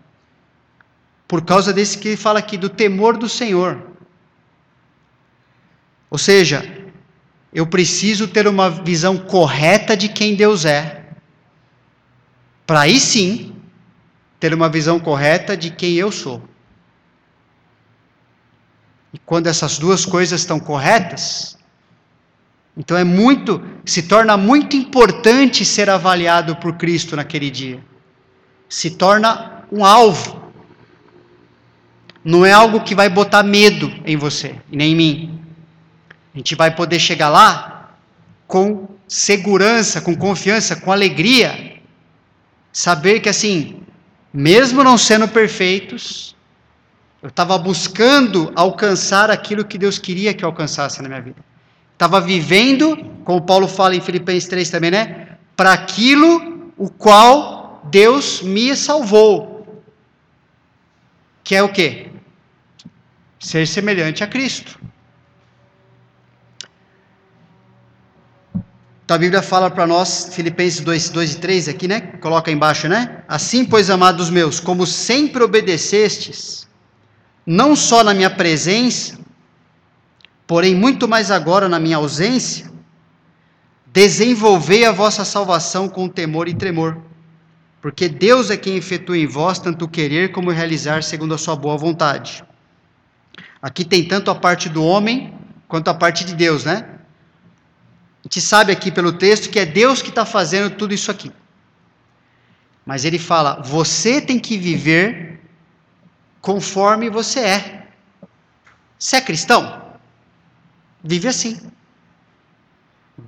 por 1.29 1.43
causa 1.43 1.73
desse 1.73 1.99
que 1.99 2.09
ele 2.09 2.17
fala 2.17 2.39
aqui, 2.39 2.57
do 2.57 2.69
temor 2.69 3.17
do 3.17 3.29
Senhor. 3.29 3.83
Ou 6.09 6.17
seja, 6.17 6.65
eu 7.53 7.67
preciso 7.67 8.29
ter 8.29 8.47
uma 8.47 8.71
visão 8.71 9.19
correta 9.19 9.95
de 9.95 10.09
quem 10.09 10.35
Deus 10.35 10.65
é, 10.65 11.02
para 12.66 12.81
aí 12.81 12.98
sim 12.98 13.55
ter 14.38 14.55
uma 14.55 14.68
visão 14.68 14.98
correta 14.98 15.57
de 15.57 15.70
quem 15.70 15.94
eu 15.94 16.11
sou. 16.11 16.42
E 19.12 19.18
quando 19.18 19.46
essas 19.46 19.79
duas 19.79 20.07
coisas 20.07 20.40
estão 20.40 20.59
corretas, 20.59 21.59
então 22.77 22.96
é 22.96 23.05
muito, 23.05 23.62
se 23.85 24.03
torna 24.03 24.37
muito 24.37 24.77
importante 24.77 25.64
ser 25.64 25.90
avaliado 25.90 26.57
por 26.57 26.77
Cristo 26.77 27.14
naquele 27.14 27.51
dia. 27.51 27.85
Se 28.68 28.90
torna 28.90 29.64
um 29.70 29.85
alvo. 29.85 30.40
Não 32.25 32.46
é 32.46 32.53
algo 32.53 32.81
que 32.81 32.94
vai 32.94 33.09
botar 33.09 33.42
medo 33.42 33.92
em 34.07 34.16
você, 34.16 34.57
nem 34.70 34.92
em 34.92 34.96
mim. 34.96 35.40
A 36.35 36.38
gente 36.38 36.55
vai 36.55 36.75
poder 36.75 36.98
chegar 36.98 37.29
lá 37.29 37.96
com 38.46 38.88
segurança, 39.07 40.01
com 40.01 40.16
confiança, 40.16 40.77
com 40.77 40.90
alegria. 40.90 41.72
Saber 42.73 43.21
que 43.21 43.29
assim, 43.29 43.83
mesmo 44.33 44.83
não 44.83 44.97
sendo 44.97 45.29
perfeitos, 45.29 46.35
eu 47.23 47.29
estava 47.29 47.57
buscando 47.59 48.51
alcançar 48.57 49.31
aquilo 49.31 49.65
que 49.65 49.79
Deus 49.79 49.99
queria 49.99 50.35
que 50.35 50.45
eu 50.45 50.49
alcançasse 50.49 51.03
na 51.03 51.09
minha 51.09 51.21
vida. 51.21 51.45
Estava 51.93 52.21
vivendo, 52.21 52.97
como 53.25 53.43
Paulo 53.43 53.69
fala 53.69 53.95
em 53.95 54.01
Filipenses 54.01 54.49
3 54.49 54.71
também, 54.71 54.91
né? 54.91 55.29
Para 55.55 55.73
aquilo 55.73 56.73
o 56.77 56.91
qual 56.91 57.81
Deus 57.91 58.43
me 58.43 58.75
salvou. 58.75 59.85
Que 61.45 61.55
é 61.55 61.63
o 61.63 61.69
quê? 61.69 62.11
Ser 63.39 63.67
semelhante 63.69 64.25
a 64.25 64.27
Cristo. 64.27 64.81
Então 69.12 69.18
a 69.18 69.29
Bíblia 69.29 69.42
fala 69.42 69.70
para 69.70 69.87
nós, 69.87 70.31
Filipenses 70.33 70.81
2, 70.81 71.11
2 71.11 71.35
e 71.35 71.37
3 71.37 71.68
aqui, 71.68 71.87
né? 71.87 72.01
Coloca 72.01 72.51
embaixo, 72.51 72.88
né? 72.88 73.22
Assim, 73.29 73.62
pois, 73.62 73.90
amados 73.90 74.31
meus, 74.31 74.59
como 74.59 74.87
sempre 74.87 75.42
obedecestes, 75.42 76.66
não 77.44 77.77
só 77.77 78.03
na 78.03 78.14
minha 78.14 78.31
presença, 78.31 79.18
porém 80.46 80.75
muito 80.75 81.07
mais 81.07 81.31
agora 81.31 81.68
na 81.68 81.79
minha 81.79 81.98
ausência, 81.98 82.72
desenvolvei 83.92 84.87
a 84.87 84.92
vossa 84.92 85.27
salvação 85.27 85.90
com 85.90 86.09
temor 86.09 86.48
e 86.48 86.55
tremor, 86.55 86.96
porque 87.83 88.09
Deus 88.09 88.51
é 88.51 88.57
quem 88.57 88.77
efetua 88.77 89.18
em 89.18 89.27
vós 89.27 89.59
tanto 89.59 89.85
o 89.85 89.88
querer 89.88 90.33
como 90.33 90.48
o 90.48 90.55
realizar 90.55 91.03
segundo 91.03 91.35
a 91.35 91.38
sua 91.38 91.55
boa 91.55 91.77
vontade. 91.77 92.42
Aqui 93.61 93.85
tem 93.85 94.09
tanto 94.09 94.31
a 94.31 94.35
parte 94.35 94.70
do 94.70 94.83
homem 94.83 95.35
quanto 95.68 95.88
a 95.88 95.94
parte 95.94 96.25
de 96.25 96.35
Deus, 96.35 96.64
né? 96.64 97.02
A 98.23 98.29
gente 98.29 98.41
sabe 98.41 98.71
aqui 98.71 98.91
pelo 98.91 99.13
texto 99.13 99.51
que 99.51 99.59
é 99.59 99.67
Deus 99.67 100.01
que 100.01 100.11
está 100.11 100.25
fazendo 100.25 100.77
tudo 100.77 100.95
isso 100.95 101.11
aqui. 101.11 101.33
Mas 102.87 103.05
ele 103.05 103.19
fala: 103.19 103.61
você 103.63 104.21
tem 104.21 104.39
que 104.39 104.57
viver 104.57 105.41
conforme 106.41 107.11
você 107.11 107.41
é. 107.41 107.89
Você 108.99 109.17
é 109.17 109.21
cristão? 109.21 109.83
Vive 111.03 111.27
assim. 111.27 111.61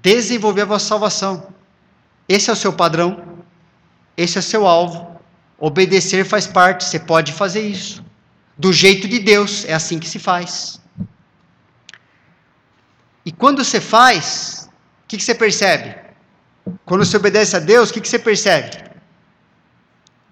Desenvolver 0.00 0.62
a 0.62 0.66
vossa 0.66 0.86
salvação. 0.86 1.52
Esse 2.28 2.48
é 2.48 2.52
o 2.52 2.56
seu 2.56 2.72
padrão. 2.72 3.42
Esse 4.16 4.38
é 4.38 4.40
o 4.40 4.42
seu 4.42 4.66
alvo. 4.66 5.20
Obedecer 5.58 6.24
faz 6.24 6.46
parte, 6.46 6.84
você 6.84 7.00
pode 7.00 7.32
fazer 7.32 7.66
isso. 7.66 8.04
Do 8.56 8.72
jeito 8.72 9.08
de 9.08 9.18
Deus, 9.18 9.64
é 9.64 9.74
assim 9.74 9.98
que 9.98 10.08
se 10.08 10.18
faz. 10.18 10.80
E 13.24 13.32
quando 13.32 13.64
você 13.64 13.80
faz, 13.80 14.63
que, 15.14 15.18
que, 15.18 15.24
você 15.24 15.34
percebe? 15.34 15.94
Quando 16.84 17.04
você 17.04 17.16
obedece 17.16 17.56
a 17.56 17.60
Deus, 17.60 17.90
o 17.90 17.92
que, 17.92 18.00
que 18.00 18.08
você 18.08 18.18
percebe? 18.18 18.70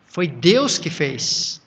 Foi 0.07 0.27
Deus 0.27 0.79
que 0.79 0.91
fez. 0.91 1.61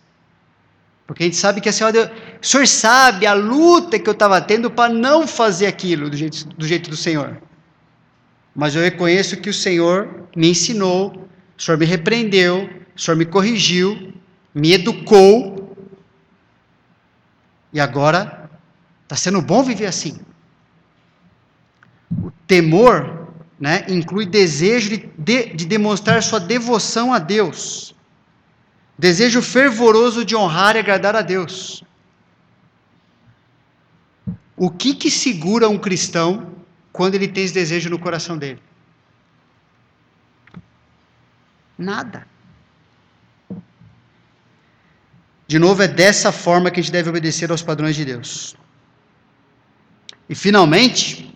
Porque 1.07 1.23
a 1.23 1.25
gente 1.27 1.37
sabe 1.37 1.61
que 1.61 1.69
a 1.69 1.71
senhora, 1.71 2.11
o 2.41 2.45
senhor 2.45 2.67
sabe 2.67 3.27
a 3.27 3.33
luta 3.33 3.99
que 3.99 4.09
eu 4.09 4.13
estava 4.13 4.41
tendo 4.41 4.71
para 4.71 4.91
não 4.91 5.27
fazer 5.27 5.67
aquilo 5.67 6.09
do 6.09 6.17
jeito, 6.17 6.47
do 6.47 6.67
jeito 6.67 6.89
do 6.89 6.97
Senhor. 6.97 7.41
Mas 8.55 8.75
eu 8.75 8.81
reconheço 8.81 9.37
que 9.37 9.49
o 9.49 9.53
Senhor 9.53 10.27
me 10.35 10.49
ensinou, 10.49 11.27
o 11.57 11.61
Senhor 11.61 11.77
me 11.77 11.85
repreendeu, 11.85 12.67
o 12.95 12.99
Senhor 12.99 13.15
me 13.15 13.25
corrigiu, 13.25 14.13
me 14.53 14.73
educou. 14.73 15.77
E 17.71 17.79
agora 17.79 18.49
está 19.03 19.15
sendo 19.15 19.41
bom 19.41 19.61
viver 19.61 19.85
assim. 19.85 20.24
O 22.11 22.31
temor 22.47 23.33
né, 23.59 23.85
inclui 23.87 24.25
desejo 24.25 24.89
de, 24.89 25.09
de, 25.17 25.53
de 25.53 25.65
demonstrar 25.65 26.21
sua 26.21 26.39
devoção 26.39 27.13
a 27.13 27.19
Deus 27.19 27.95
Desejo 28.97 29.41
fervoroso 29.41 30.23
de 30.23 30.35
honrar 30.35 30.75
e 30.75 30.79
agradar 30.79 31.15
a 31.15 31.21
Deus. 31.21 31.83
O 34.55 34.69
que 34.69 34.95
que 34.95 35.11
segura 35.11 35.67
um 35.67 35.77
cristão 35.77 36.55
quando 36.93 37.15
ele 37.15 37.27
tem 37.27 37.43
esse 37.43 37.53
desejo 37.53 37.89
no 37.89 37.99
coração 37.99 38.37
dele? 38.37 38.61
Nada. 41.77 42.25
De 45.45 45.59
novo, 45.59 45.83
é 45.83 45.89
dessa 45.89 46.31
forma 46.31 46.71
que 46.71 46.79
a 46.79 46.83
gente 46.83 46.91
deve 46.91 47.09
obedecer 47.09 47.51
aos 47.51 47.61
padrões 47.61 47.97
de 47.97 48.05
Deus. 48.05 48.55
E 50.29 50.33
finalmente, 50.33 51.34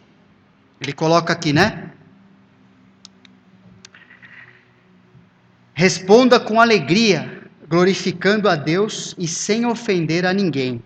ele 0.79 0.93
coloca 0.93 1.33
aqui, 1.33 1.51
né? 1.51 1.91
Responda 5.73 6.39
com 6.39 6.59
alegria 6.59 7.39
glorificando 7.69 8.49
a 8.49 8.55
Deus 8.55 9.15
e 9.17 9.27
sem 9.27 9.65
ofender 9.65 10.25
a 10.25 10.33
ninguém. 10.33 10.83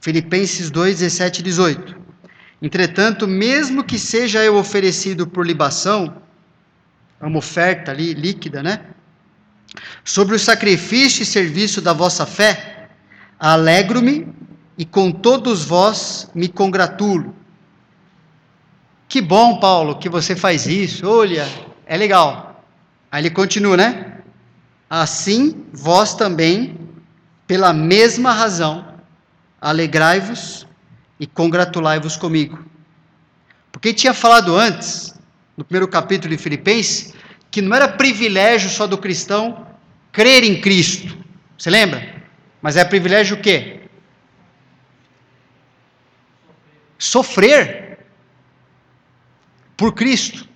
Filipenses 0.00 0.70
2, 0.70 1.00
17 1.00 1.40
e 1.40 1.42
18. 1.42 1.96
Entretanto, 2.62 3.26
mesmo 3.26 3.82
que 3.82 3.98
seja 3.98 4.42
eu 4.44 4.56
oferecido 4.56 5.26
por 5.26 5.46
libação, 5.46 6.22
é 7.20 7.26
uma 7.26 7.38
oferta 7.38 7.90
ali 7.90 8.14
líquida, 8.14 8.62
né? 8.62 8.80
Sobre 10.04 10.36
o 10.36 10.38
sacrifício 10.38 11.22
e 11.22 11.26
serviço 11.26 11.80
da 11.80 11.92
vossa 11.92 12.24
fé, 12.24 12.88
alegro-me 13.38 14.28
e 14.78 14.84
com 14.84 15.10
todos 15.10 15.64
vós 15.64 16.30
me 16.34 16.48
congratulo. 16.48 17.34
Que 19.10 19.20
bom, 19.20 19.58
Paulo, 19.58 19.98
que 19.98 20.08
você 20.08 20.36
faz 20.36 20.66
isso. 20.68 21.04
Olha, 21.04 21.44
é 21.84 21.96
legal. 21.96 22.64
Aí 23.10 23.20
ele 23.20 23.30
continua, 23.30 23.76
né? 23.76 24.18
Assim, 24.88 25.66
vós 25.72 26.14
também, 26.14 26.78
pela 27.44 27.72
mesma 27.72 28.32
razão, 28.32 28.86
alegrai-vos 29.60 30.64
e 31.18 31.26
congratulai-vos 31.26 32.16
comigo. 32.16 32.64
Porque 33.72 33.92
tinha 33.92 34.14
falado 34.14 34.56
antes, 34.56 35.12
no 35.56 35.64
primeiro 35.64 35.88
capítulo 35.88 36.36
de 36.36 36.40
Filipenses, 36.40 37.12
que 37.50 37.60
não 37.60 37.74
era 37.74 37.88
privilégio 37.88 38.70
só 38.70 38.86
do 38.86 38.96
cristão 38.96 39.66
crer 40.12 40.44
em 40.44 40.60
Cristo. 40.60 41.18
Você 41.58 41.68
lembra? 41.68 42.22
Mas 42.62 42.76
é 42.76 42.84
privilégio 42.84 43.36
o 43.36 43.40
quê? 43.40 43.88
Sofrer 46.96 47.89
por 49.80 49.94
Cristo. 49.94 50.46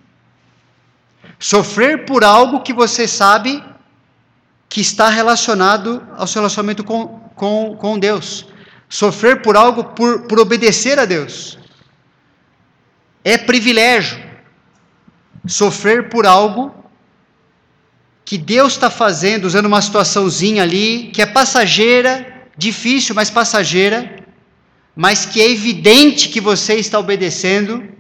Sofrer 1.38 2.04
por 2.04 2.22
algo 2.22 2.60
que 2.60 2.74
você 2.74 3.08
sabe 3.08 3.64
que 4.68 4.82
está 4.82 5.08
relacionado 5.08 6.06
ao 6.18 6.26
seu 6.26 6.42
relacionamento 6.42 6.84
com, 6.84 7.06
com, 7.34 7.74
com 7.74 7.98
Deus. 7.98 8.46
Sofrer 8.86 9.40
por 9.40 9.56
algo, 9.56 9.82
por, 9.82 10.26
por 10.28 10.38
obedecer 10.38 10.98
a 10.98 11.06
Deus. 11.06 11.58
É 13.24 13.38
privilégio. 13.38 14.22
Sofrer 15.46 16.10
por 16.10 16.26
algo 16.26 16.62
que 18.26 18.36
Deus 18.36 18.74
está 18.74 18.90
fazendo, 18.90 19.46
usando 19.46 19.66
uma 19.72 19.80
situaçãozinha 19.80 20.62
ali, 20.62 21.10
que 21.14 21.22
é 21.22 21.26
passageira, 21.26 22.10
difícil, 22.58 23.14
mas 23.14 23.30
passageira, 23.30 24.22
mas 24.94 25.24
que 25.24 25.40
é 25.40 25.50
evidente 25.50 26.28
que 26.28 26.42
você 26.42 26.74
está 26.74 26.98
obedecendo 26.98 27.94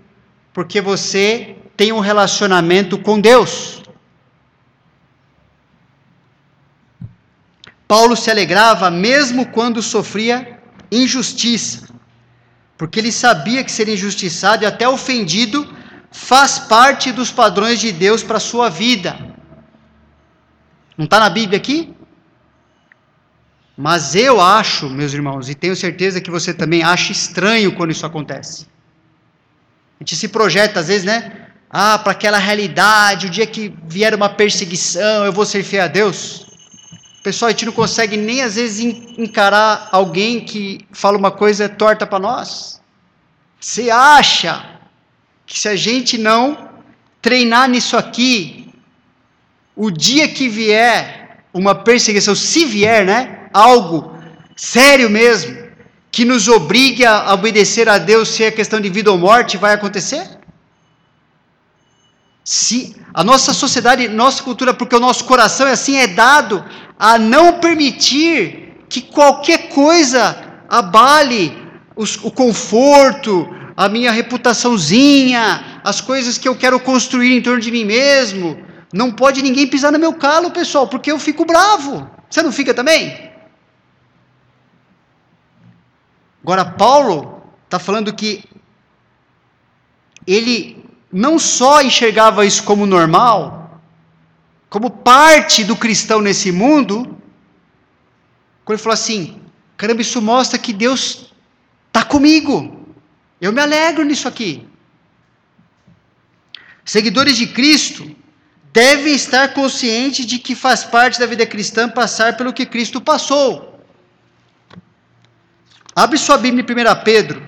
porque 0.54 0.80
você 0.80 1.56
tem 1.76 1.92
um 1.92 1.98
relacionamento 1.98 2.96
com 2.96 3.20
Deus. 3.20 3.82
Paulo 7.88 8.16
se 8.16 8.30
alegrava 8.30 8.88
mesmo 8.90 9.46
quando 9.46 9.82
sofria 9.82 10.60
injustiça, 10.90 11.88
porque 12.78 13.00
ele 13.00 13.10
sabia 13.10 13.64
que 13.64 13.72
ser 13.72 13.88
injustiçado 13.88 14.62
e 14.62 14.66
até 14.66 14.88
ofendido 14.88 15.68
faz 16.10 16.60
parte 16.60 17.10
dos 17.10 17.32
padrões 17.32 17.80
de 17.80 17.90
Deus 17.90 18.22
para 18.22 18.36
a 18.36 18.40
sua 18.40 18.70
vida. 18.70 19.18
Não 20.96 21.04
está 21.04 21.18
na 21.18 21.28
Bíblia 21.28 21.58
aqui? 21.58 21.92
Mas 23.76 24.14
eu 24.14 24.40
acho, 24.40 24.88
meus 24.88 25.12
irmãos, 25.12 25.48
e 25.48 25.54
tenho 25.56 25.74
certeza 25.74 26.20
que 26.20 26.30
você 26.30 26.54
também 26.54 26.84
acha 26.84 27.10
estranho 27.10 27.74
quando 27.74 27.90
isso 27.90 28.06
acontece. 28.06 28.72
A 30.00 30.04
gente 30.04 30.16
se 30.16 30.28
projeta, 30.28 30.80
às 30.80 30.88
vezes, 30.88 31.04
né? 31.04 31.48
Ah, 31.70 31.98
para 31.98 32.12
aquela 32.12 32.38
realidade, 32.38 33.26
o 33.26 33.30
dia 33.30 33.46
que 33.46 33.74
vier 33.84 34.14
uma 34.14 34.28
perseguição, 34.28 35.24
eu 35.24 35.32
vou 35.32 35.44
ser 35.44 35.62
fiel 35.62 35.84
a 35.84 35.88
Deus. 35.88 36.46
Pessoal, 37.22 37.48
a 37.48 37.52
gente 37.52 37.64
não 37.66 37.72
consegue 37.72 38.16
nem 38.16 38.42
às 38.42 38.56
vezes 38.56 38.80
encarar 39.18 39.88
alguém 39.90 40.44
que 40.44 40.86
fala 40.92 41.16
uma 41.16 41.30
coisa 41.30 41.68
torta 41.68 42.06
para 42.06 42.18
nós. 42.18 42.80
Você 43.58 43.90
acha 43.90 44.78
que 45.46 45.58
se 45.58 45.68
a 45.68 45.74
gente 45.74 46.18
não 46.18 46.68
treinar 47.22 47.68
nisso 47.68 47.96
aqui, 47.96 48.70
o 49.74 49.90
dia 49.90 50.28
que 50.28 50.48
vier 50.48 51.46
uma 51.52 51.74
perseguição, 51.74 52.34
se 52.34 52.66
vier, 52.66 53.06
né, 53.06 53.48
algo 53.52 54.14
sério 54.54 55.08
mesmo, 55.08 55.63
que 56.14 56.24
nos 56.24 56.46
obrigue 56.46 57.04
a 57.04 57.34
obedecer 57.34 57.88
a 57.88 57.98
Deus, 57.98 58.28
se 58.28 58.44
é 58.44 58.50
questão 58.52 58.80
de 58.80 58.88
vida 58.88 59.10
ou 59.10 59.18
morte, 59.18 59.56
vai 59.56 59.74
acontecer? 59.74 60.24
Se 62.44 62.94
a 63.12 63.24
nossa 63.24 63.52
sociedade, 63.52 64.06
nossa 64.06 64.40
cultura, 64.40 64.72
porque 64.72 64.94
o 64.94 65.00
nosso 65.00 65.24
coração 65.24 65.66
é 65.66 65.72
assim, 65.72 65.96
é 65.96 66.06
dado 66.06 66.64
a 66.96 67.18
não 67.18 67.58
permitir 67.58 68.76
que 68.88 69.00
qualquer 69.00 69.70
coisa 69.70 70.20
abale 70.68 71.52
os, 71.96 72.14
o 72.22 72.30
conforto, 72.30 73.52
a 73.76 73.88
minha 73.88 74.12
reputaçãozinha, 74.12 75.80
as 75.82 76.00
coisas 76.00 76.38
que 76.38 76.48
eu 76.48 76.54
quero 76.54 76.78
construir 76.78 77.36
em 77.36 77.42
torno 77.42 77.60
de 77.60 77.72
mim 77.72 77.84
mesmo. 77.84 78.56
Não 78.92 79.10
pode 79.10 79.42
ninguém 79.42 79.66
pisar 79.66 79.90
no 79.90 79.98
meu 79.98 80.12
calo, 80.12 80.52
pessoal, 80.52 80.86
porque 80.86 81.10
eu 81.10 81.18
fico 81.18 81.44
bravo. 81.44 82.08
Você 82.30 82.40
não 82.40 82.52
fica 82.52 82.72
também? 82.72 83.33
Agora, 86.44 86.62
Paulo 86.62 87.42
está 87.64 87.78
falando 87.78 88.12
que 88.12 88.44
ele 90.26 90.84
não 91.10 91.38
só 91.38 91.80
enxergava 91.80 92.44
isso 92.44 92.62
como 92.64 92.84
normal, 92.84 93.80
como 94.68 94.90
parte 94.90 95.64
do 95.64 95.74
cristão 95.74 96.20
nesse 96.20 96.52
mundo, 96.52 97.16
quando 98.62 98.76
ele 98.76 98.82
falou 98.82 98.92
assim: 98.92 99.40
caramba, 99.74 100.02
isso 100.02 100.20
mostra 100.20 100.58
que 100.58 100.74
Deus 100.74 101.32
está 101.86 102.04
comigo. 102.04 102.84
Eu 103.40 103.50
me 103.50 103.62
alegro 103.62 104.04
nisso 104.04 104.28
aqui. 104.28 104.68
Seguidores 106.84 107.38
de 107.38 107.46
Cristo 107.46 108.14
devem 108.70 109.14
estar 109.14 109.54
conscientes 109.54 110.26
de 110.26 110.38
que 110.38 110.54
faz 110.54 110.84
parte 110.84 111.18
da 111.18 111.24
vida 111.24 111.46
cristã 111.46 111.88
passar 111.88 112.36
pelo 112.36 112.52
que 112.52 112.66
Cristo 112.66 113.00
passou. 113.00 113.73
Abre 115.96 116.18
sua 116.18 116.36
Bíblia 116.36 116.64
em 116.68 116.98
1 116.98 117.04
Pedro, 117.04 117.40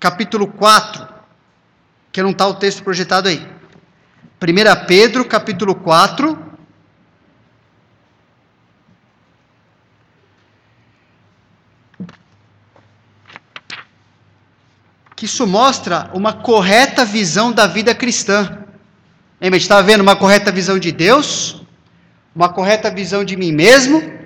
capítulo 0.00 0.48
4, 0.48 1.06
que 2.10 2.20
não 2.20 2.30
está 2.30 2.44
o 2.48 2.54
texto 2.54 2.82
projetado 2.82 3.28
aí. 3.28 3.46
1 4.42 4.86
Pedro, 4.86 5.24
capítulo 5.24 5.76
4, 5.76 6.36
que 15.14 15.26
isso 15.26 15.46
mostra 15.46 16.10
uma 16.12 16.32
correta 16.32 17.04
visão 17.04 17.52
da 17.52 17.68
vida 17.68 17.94
cristã. 17.94 18.58
Lembra, 19.40 19.56
a 19.56 19.58
gente 19.58 19.62
estava 19.62 19.84
vendo 19.84 20.00
uma 20.00 20.16
correta 20.16 20.50
visão 20.50 20.80
de 20.80 20.90
Deus, 20.90 21.62
uma 22.34 22.48
correta 22.48 22.90
visão 22.90 23.24
de 23.24 23.36
mim 23.36 23.52
mesmo, 23.52 24.17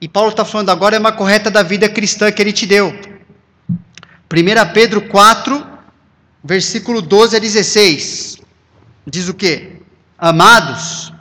e 0.00 0.06
Paulo 0.08 0.30
está 0.30 0.44
falando 0.44 0.70
agora 0.70 0.96
é 0.96 0.98
uma 0.98 1.12
correta 1.12 1.50
da 1.50 1.62
vida 1.62 1.88
cristã 1.88 2.30
que 2.30 2.42
ele 2.42 2.52
te 2.52 2.66
deu. 2.66 2.94
1 4.30 4.72
Pedro 4.74 5.02
4, 5.02 5.66
versículo 6.44 7.00
12 7.00 7.36
a 7.36 7.38
16, 7.38 8.38
diz 9.06 9.28
o 9.28 9.34
que? 9.34 9.80
Amados, 10.18 11.12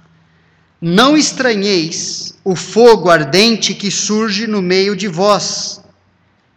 não 0.82 1.16
estranheis 1.16 2.38
o 2.44 2.56
fogo 2.56 3.10
ardente 3.10 3.74
que 3.74 3.90
surge 3.90 4.46
no 4.46 4.62
meio 4.62 4.96
de 4.96 5.08
vós, 5.08 5.82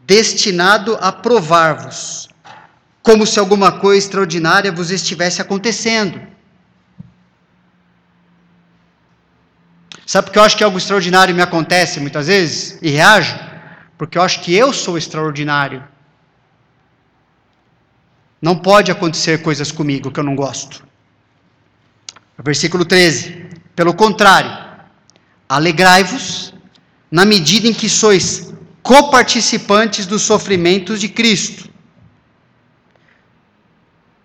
destinado 0.06 0.98
a 1.00 1.12
provar-vos, 1.12 2.28
como 3.02 3.26
se 3.26 3.38
alguma 3.38 3.72
coisa 3.72 3.98
extraordinária 3.98 4.72
vos 4.72 4.90
estivesse 4.90 5.40
acontecendo. 5.40 6.20
Sabe 10.08 10.24
porque 10.24 10.38
eu 10.38 10.42
acho 10.42 10.56
que 10.56 10.64
algo 10.64 10.78
extraordinário 10.78 11.34
me 11.34 11.42
acontece 11.42 12.00
muitas 12.00 12.28
vezes 12.28 12.78
e 12.80 12.88
reajo? 12.88 13.38
Porque 13.98 14.16
eu 14.16 14.22
acho 14.22 14.40
que 14.40 14.54
eu 14.54 14.72
sou 14.72 14.96
extraordinário. 14.96 15.84
Não 18.40 18.56
pode 18.56 18.90
acontecer 18.90 19.42
coisas 19.42 19.70
comigo 19.70 20.10
que 20.10 20.18
eu 20.18 20.24
não 20.24 20.34
gosto. 20.34 20.82
Versículo 22.42 22.86
13. 22.86 23.48
Pelo 23.76 23.92
contrário, 23.92 24.50
alegrai-vos 25.46 26.54
na 27.10 27.26
medida 27.26 27.68
em 27.68 27.74
que 27.74 27.90
sois 27.90 28.54
coparticipantes 28.82 30.06
dos 30.06 30.22
sofrimentos 30.22 31.02
de 31.02 31.10
Cristo, 31.10 31.68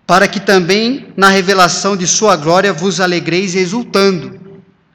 para 0.06 0.26
que 0.26 0.40
também 0.40 1.12
na 1.14 1.28
revelação 1.28 1.94
de 1.94 2.06
Sua 2.06 2.36
glória 2.36 2.72
vos 2.72 3.00
alegreis 3.00 3.54
exultando. 3.54 4.43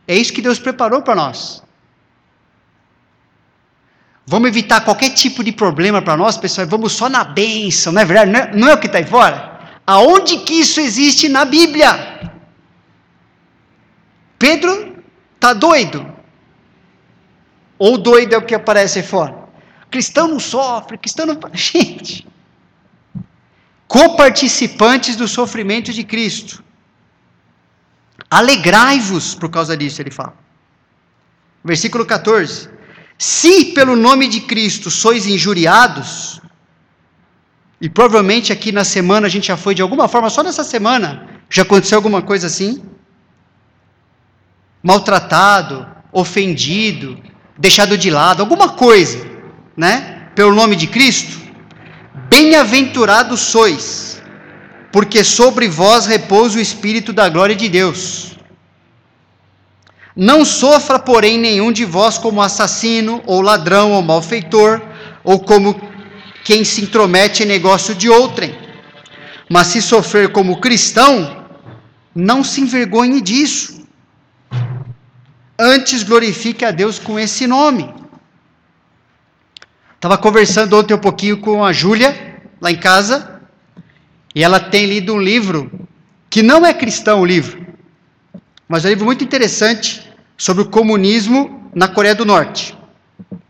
É 0.10 0.16
isso 0.16 0.34
que 0.34 0.42
Deus 0.42 0.58
preparou 0.58 1.04
para 1.04 1.14
nós. 1.14 1.62
Vamos 4.26 4.50
evitar 4.50 4.82
qualquer 4.82 5.12
tipo 5.12 5.44
de 5.44 5.52
problema 5.52 6.02
para 6.02 6.18
nós, 6.18 6.36
pessoal, 6.36 6.66
vamos 6.66 6.94
só 6.94 7.08
na 7.08 7.24
bênção, 7.24 7.94
não 7.94 8.02
é 8.02 8.06
verdade? 8.06 8.32
Não 8.32 8.40
é, 8.40 8.56
não 8.56 8.70
é 8.70 8.74
o 8.74 8.80
que 8.80 8.88
está 8.88 8.98
aí 8.98 9.06
fora? 9.06 9.38
Aonde 9.86 10.40
que 10.40 10.56
isso 10.62 10.80
existe 10.82 11.30
na 11.30 11.46
Bíblia? 11.46 12.32
Pedro 14.40 15.04
está 15.36 15.54
doido? 15.54 16.12
Ou 17.78 17.96
doido 17.96 18.34
é 18.34 18.38
o 18.40 18.46
que 18.48 18.56
aparece 18.56 18.98
aí 18.98 19.06
fora? 19.06 19.36
Cristão 19.92 20.28
não 20.28 20.40
sofre, 20.40 20.98
cristão 20.98 21.28
não. 21.28 21.40
Gente, 21.54 22.28
coparticipantes 23.88 25.16
do 25.16 25.28
sofrimento 25.28 25.94
de 25.94 26.04
Cristo. 26.04 26.64
Alegrai-vos 28.30 29.36
por 29.36 29.50
causa 29.50 29.76
disso, 29.76 30.02
ele 30.02 30.12
fala. 30.12 30.36
Versículo 31.64 32.06
14: 32.06 32.70
Se 33.18 33.66
pelo 33.66 33.96
nome 33.96 34.28
de 34.28 34.42
Cristo 34.42 34.92
sois 34.92 35.26
injuriados, 35.26 36.40
e 37.82 37.90
provavelmente 37.90 38.52
aqui 38.52 38.72
na 38.72 38.84
semana 38.84 39.28
a 39.28 39.30
gente 39.30 39.48
já 39.48 39.58
foi 39.58 39.74
de 39.74 39.82
alguma 39.82 40.08
forma, 40.08 40.30
só 40.30 40.44
nessa 40.44 40.64
semana, 40.64 41.28
já 41.50 41.64
aconteceu 41.64 41.98
alguma 41.98 42.22
coisa 42.22 42.48
assim? 42.48 42.84
Maltratado, 44.84 45.88
ofendido, 46.12 47.22
deixado 47.58 47.98
de 47.98 48.10
lado, 48.10 48.42
alguma 48.42 48.70
coisa 48.70 49.30
né, 49.76 50.30
pelo 50.36 50.54
nome 50.54 50.76
de 50.76 50.88
Cristo, 50.88 51.40
bem-aventurados 52.30 53.40
sois, 53.40 54.09
porque 54.92 55.24
sobre 55.24 55.68
vós 55.68 56.06
repousa 56.06 56.58
o 56.58 56.62
Espírito 56.62 57.14
da 57.14 57.30
glória 57.30 57.56
de 57.56 57.70
Deus. 57.70 58.38
Não 60.16 60.44
sofra, 60.44 61.00
porém, 61.00 61.38
nenhum 61.38 61.72
de 61.72 61.86
vós 61.86 62.18
como 62.18 62.42
assassino, 62.42 63.22
ou 63.26 63.42
ladrão, 63.42 63.94
ou 63.94 64.02
malfeitor, 64.02 64.82
ou 65.24 65.40
como 65.40 65.80
quem 66.44 66.64
se 66.64 66.82
intromete 66.82 67.44
em 67.44 67.46
negócio 67.46 67.96
de 67.96 68.10
outrem. 68.10 68.58
Mas 69.50 69.68
se 69.68 69.82
sofrer 69.82 70.32
como 70.32 70.60
cristão, 70.60 71.46
não 72.14 72.44
se 72.44 72.62
envergonhe 72.62 73.22
disso. 73.22 73.88
Antes 75.58 76.04
glorifique 76.04 76.66
a 76.66 76.72
Deus 76.72 77.00
com 77.00 77.20
esse 77.20 77.46
nome. 77.46 77.94
Estava 79.96 80.18
conversando 80.18 80.78
ontem 80.78 80.94
um 80.94 81.00
pouquinho 81.00 81.38
com 81.38 81.64
a 81.64 81.72
Júlia, 81.72 82.42
lá 82.60 82.72
em 82.72 82.78
casa, 82.78 83.39
e 84.40 84.44
ela 84.44 84.58
tem 84.58 84.86
lido 84.86 85.14
um 85.14 85.20
livro, 85.20 85.70
que 86.30 86.42
não 86.42 86.66
é 86.66 86.74
cristão 86.74 87.20
o 87.20 87.26
livro, 87.26 87.68
mas 88.70 88.86
é 88.86 88.88
um 88.88 88.92
livro 88.92 89.06
muito 89.06 89.22
interessante 89.22 90.10
sobre 90.38 90.64
o 90.64 90.70
comunismo 90.70 91.70
na 91.76 91.90
Coreia 91.90 92.16
do 92.16 92.24
Norte. 92.24 92.74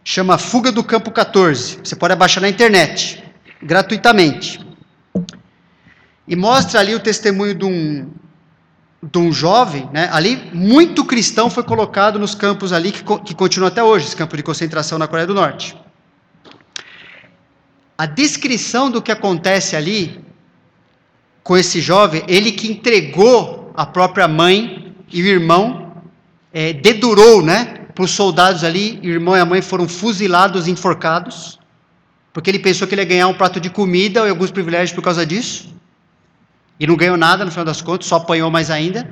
chama 0.04 0.40
Fuga 0.40 0.72
do 0.72 0.84
Campo 0.84 1.12
14. 1.12 1.78
Você 1.84 1.96
pode 1.96 2.16
baixar 2.16 2.42
na 2.42 2.50
internet, 2.50 3.24
gratuitamente. 3.62 4.60
E 6.28 6.36
mostra 6.36 6.80
ali 6.80 6.96
o 6.96 7.00
testemunho 7.00 7.54
de 7.54 7.66
um, 7.66 8.10
de 9.04 9.20
um 9.20 9.32
jovem, 9.32 9.88
né? 9.94 10.10
ali 10.12 10.50
muito 10.56 11.06
cristão 11.06 11.52
foi 11.52 11.62
colocado 11.62 12.18
nos 12.18 12.34
campos 12.34 12.74
ali, 12.74 12.92
que, 12.92 13.04
que 13.26 13.36
continua 13.36 13.68
até 13.68 13.84
hoje, 13.84 14.08
esse 14.08 14.16
campo 14.16 14.36
de 14.36 14.42
concentração 14.42 14.98
na 14.98 15.08
Coreia 15.08 15.28
do 15.28 15.36
Norte. 15.36 15.78
A 17.96 18.08
descrição 18.08 18.90
do 18.90 19.04
que 19.04 19.12
acontece 19.12 19.76
ali 19.76 20.28
com 21.44 21.58
esse 21.58 21.82
jovem, 21.82 22.24
ele 22.28 22.52
que 22.52 22.72
entregou 22.72 23.72
a 23.76 23.86
própria 23.86 24.28
mãe 24.28 24.94
e 25.12 25.22
o 25.22 25.26
irmão, 25.26 25.94
é, 26.54 26.74
dedurou, 26.74 27.42
né? 27.42 27.86
Para 27.94 28.04
os 28.04 28.12
soldados 28.12 28.64
ali, 28.64 29.00
o 29.04 29.08
irmão 29.08 29.36
e 29.36 29.40
a 29.40 29.46
mãe 29.46 29.62
foram 29.62 29.88
fuzilados, 29.88 30.68
enforcados, 30.68 31.60
porque 32.32 32.50
ele 32.50 32.60
pensou 32.60 32.88
que 32.88 32.94
ele 32.94 33.02
ia 33.02 33.08
ganhar 33.08 33.28
um 33.28 33.34
prato 33.34 33.60
de 33.60 33.70
comida 33.70 34.26
e 34.26 34.30
alguns 34.30 34.52
privilégios 34.52 34.94
por 34.94 35.04
causa 35.04 35.26
disso. 35.26 35.74
E 36.80 36.88
não 36.88 36.96
ganhou 36.96 37.18
nada 37.18 37.44
no 37.44 37.52
final 37.52 37.66
das 37.66 37.82
contas, 37.82 38.08
só 38.08 38.18
apanhou 38.18 38.50
mais 38.50 38.70
ainda. 38.70 39.10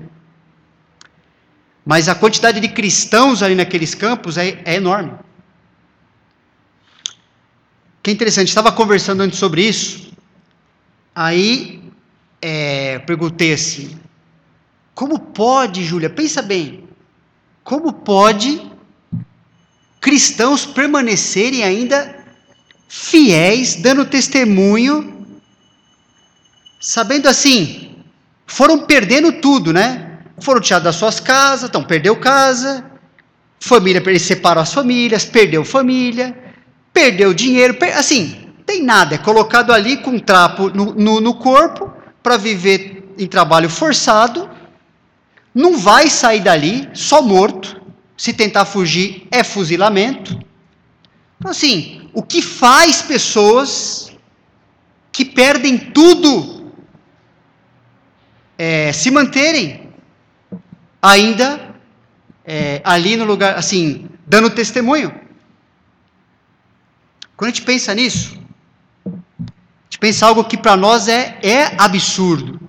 Mas 1.86 2.07
a 2.07 2.15
quantidade 2.15 2.59
de 2.59 2.67
cristãos 2.67 3.41
ali 3.41 3.55
naqueles 3.55 3.93
campos 3.93 4.38
é, 4.38 4.61
é 4.63 4.75
enorme. 4.75 5.11
Que 8.03 8.11
interessante, 8.11 8.47
estava 8.47 8.71
conversando 8.71 9.21
antes 9.21 9.39
sobre 9.39 9.63
isso. 9.63 10.13
Aí 11.13 11.86
é, 12.41 12.99
perguntei 12.99 13.53
assim: 13.53 13.97
como 14.93 15.19
pode, 15.19 15.83
Júlia? 15.83 16.09
Pensa 16.09 16.41
bem. 16.41 16.83
Como 17.63 17.93
pode 17.93 18.59
cristãos 19.99 20.65
permanecerem 20.65 21.63
ainda 21.63 22.15
fiéis, 22.88 23.75
dando 23.75 24.05
testemunho 24.05 25.27
sabendo 26.79 27.27
assim, 27.27 27.95
foram 28.45 28.85
perdendo 28.85 29.33
tudo, 29.33 29.73
né? 29.73 30.19
Foram 30.39 30.61
tirados 30.61 30.85
das 30.85 30.95
suas 30.95 31.19
casas, 31.19 31.69
então 31.69 31.83
perdeu 31.83 32.15
casa, 32.15 32.83
família, 33.59 34.01
separou 34.19 34.63
as 34.63 34.73
famílias, 34.73 35.25
perdeu 35.25 35.65
família, 35.65 36.35
perdeu 36.93 37.33
dinheiro, 37.33 37.73
per, 37.73 37.95
assim, 37.97 38.49
tem 38.65 38.83
nada, 38.83 39.15
é 39.15 39.17
colocado 39.17 39.73
ali 39.73 39.97
com 39.97 40.11
um 40.11 40.19
trapo 40.19 40.69
no, 40.69 40.93
no, 40.93 41.19
no 41.19 41.33
corpo 41.33 41.96
para 42.22 42.38
viver 42.38 43.13
em 43.18 43.28
trabalho 43.28 43.70
forçado, 43.70 44.49
não 45.53 45.78
vai 45.78 46.09
sair 46.09 46.41
dali, 46.41 46.89
só 46.93 47.22
morto, 47.22 47.82
se 48.15 48.34
tentar 48.34 48.65
fugir 48.65 49.28
é 49.32 49.43
fuzilamento. 49.43 50.38
Então, 51.39 51.51
assim, 51.51 52.09
o 52.13 52.22
que 52.24 52.41
faz 52.41 53.01
pessoas 53.01 54.11
que 55.11 55.24
perdem 55.24 55.78
tudo 55.78 56.72
é, 58.57 58.91
se 58.91 59.11
manterem 59.11 59.89
ainda 61.01 61.76
é, 62.45 62.82
ali 62.84 63.15
no 63.15 63.26
lugar, 63.26 63.55
assim, 63.55 64.09
dando 64.26 64.49
testemunho. 64.49 65.13
Quando 67.36 67.49
a 67.49 67.53
gente 67.53 67.63
pensa 67.63 67.93
nisso, 67.93 68.38
gente 69.97 69.99
pensa 69.99 70.27
algo 70.27 70.43
que 70.43 70.57
para 70.57 70.77
nós 70.77 71.07
é, 71.07 71.39
é 71.41 71.75
absurdo. 71.77 72.59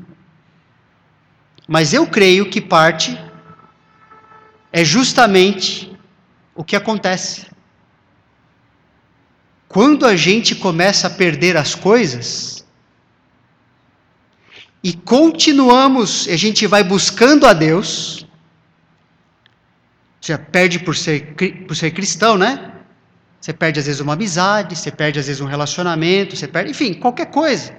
Mas 1.67 1.93
eu 1.93 2.07
creio 2.07 2.49
que 2.49 2.61
parte 2.61 3.19
é 4.73 4.85
justamente 4.85 5.95
o 6.55 6.65
que 6.65 6.75
acontece. 6.75 7.47
Quando 9.69 10.07
a 10.07 10.17
gente 10.17 10.55
começa 10.55 11.07
a 11.07 11.11
perder 11.11 11.57
as 11.59 11.75
coisas, 11.75 12.67
e 14.83 14.95
continuamos, 14.95 16.27
a 16.29 16.37
gente 16.37 16.67
vai 16.67 16.83
buscando 16.83 17.47
a 17.47 17.53
Deus, 17.53 18.27
você 20.19 20.39
perde 20.39 20.79
por 20.79 20.97
ser, 20.97 21.35
por 21.67 21.77
ser 21.77 21.91
cristão, 21.91 22.39
né? 22.39 22.78
Você 23.41 23.53
perde 23.53 23.79
às 23.79 23.87
vezes 23.87 24.01
uma 24.01 24.15
amizade, 24.15 24.77
você 24.77 24.91
perde 24.91 25.19
às 25.19 25.27
vezes 25.27 25.41
um 25.41 25.47
relacionamento, 25.47 26.37
você 26.37 26.49
perde, 26.49 26.71
enfim, 26.71 26.95
qualquer 26.95 27.27
coisa. 27.27 27.73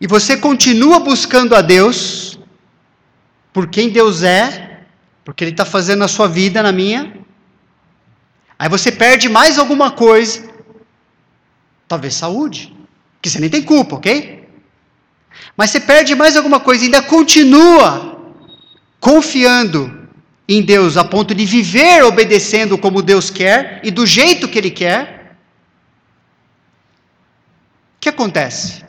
E 0.00 0.06
você 0.06 0.36
continua 0.36 1.00
buscando 1.00 1.54
a 1.54 1.60
Deus 1.60 2.38
por 3.52 3.68
quem 3.68 3.90
Deus 3.90 4.22
é, 4.22 4.84
porque 5.24 5.44
Ele 5.44 5.50
está 5.50 5.64
fazendo 5.64 5.98
na 5.98 6.08
sua 6.08 6.28
vida, 6.28 6.62
na 6.62 6.72
minha. 6.72 7.18
Aí 8.58 8.68
você 8.68 8.92
perde 8.92 9.28
mais 9.28 9.58
alguma 9.58 9.90
coisa, 9.90 10.48
talvez 11.88 12.14
saúde, 12.14 12.74
que 13.20 13.28
você 13.28 13.40
nem 13.40 13.50
tem 13.50 13.62
culpa, 13.62 13.96
ok? 13.96 14.48
Mas 15.56 15.70
você 15.70 15.80
perde 15.80 16.14
mais 16.14 16.36
alguma 16.36 16.60
coisa, 16.60 16.84
ainda 16.84 17.02
continua 17.02 18.32
confiando 19.00 19.99
em 20.54 20.62
Deus 20.62 20.96
a 20.96 21.04
ponto 21.04 21.34
de 21.34 21.44
viver 21.46 22.02
obedecendo 22.04 22.76
como 22.76 23.02
Deus 23.02 23.30
quer 23.30 23.80
e 23.84 23.90
do 23.90 24.04
jeito 24.04 24.48
que 24.48 24.58
Ele 24.58 24.70
quer. 24.70 25.36
O 27.96 28.00
que 28.00 28.08
acontece? 28.08 28.84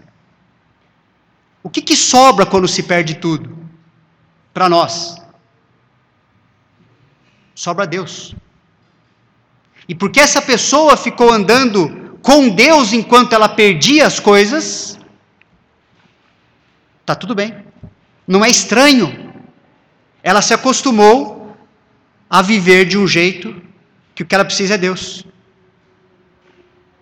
O 1.61 1.69
que, 1.69 1.81
que 1.81 1.95
sobra 1.95 2.45
quando 2.45 2.67
se 2.67 2.83
perde 2.83 3.15
tudo? 3.15 3.57
Para 4.53 4.67
nós. 4.67 5.17
Sobra 7.53 7.85
Deus. 7.85 8.33
E 9.87 9.93
porque 9.93 10.19
essa 10.19 10.41
pessoa 10.41 10.97
ficou 10.97 11.31
andando 11.31 12.19
com 12.21 12.49
Deus 12.49 12.93
enquanto 12.93 13.33
ela 13.33 13.49
perdia 13.49 14.07
as 14.07 14.19
coisas, 14.19 14.99
Está 17.11 17.15
tudo 17.15 17.35
bem. 17.35 17.53
Não 18.25 18.45
é 18.45 18.49
estranho. 18.49 19.33
Ela 20.23 20.41
se 20.41 20.53
acostumou 20.53 21.40
a 22.31 22.41
viver 22.41 22.85
de 22.85 22.97
um 22.97 23.05
jeito 23.05 23.53
que 24.15 24.23
o 24.23 24.25
que 24.25 24.33
ela 24.33 24.45
precisa 24.45 24.75
é 24.75 24.77
Deus. 24.77 25.25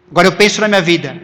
Agora 0.09 0.27
eu 0.27 0.36
penso 0.36 0.59
na 0.59 0.67
minha 0.67 0.82
vida. 0.82 1.21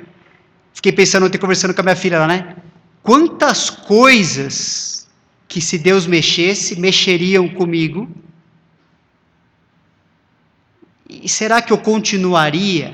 Fiquei 0.76 0.92
pensando 0.92 1.26
ontem 1.26 1.40
conversando 1.40 1.74
com 1.74 1.82
a 1.82 1.84
minha 1.84 1.96
filha 1.96 2.20
lá, 2.20 2.28
né? 2.28 2.56
Quantas 3.02 3.72
coisas 3.72 5.08
que 5.48 5.60
se 5.60 5.80
Deus 5.80 6.06
mexesse, 6.06 6.80
mexeriam 6.80 7.50
comigo. 7.50 8.08
E 11.10 11.28
será 11.28 11.60
que 11.60 11.74
eu 11.74 11.80
continuaria 11.80 12.94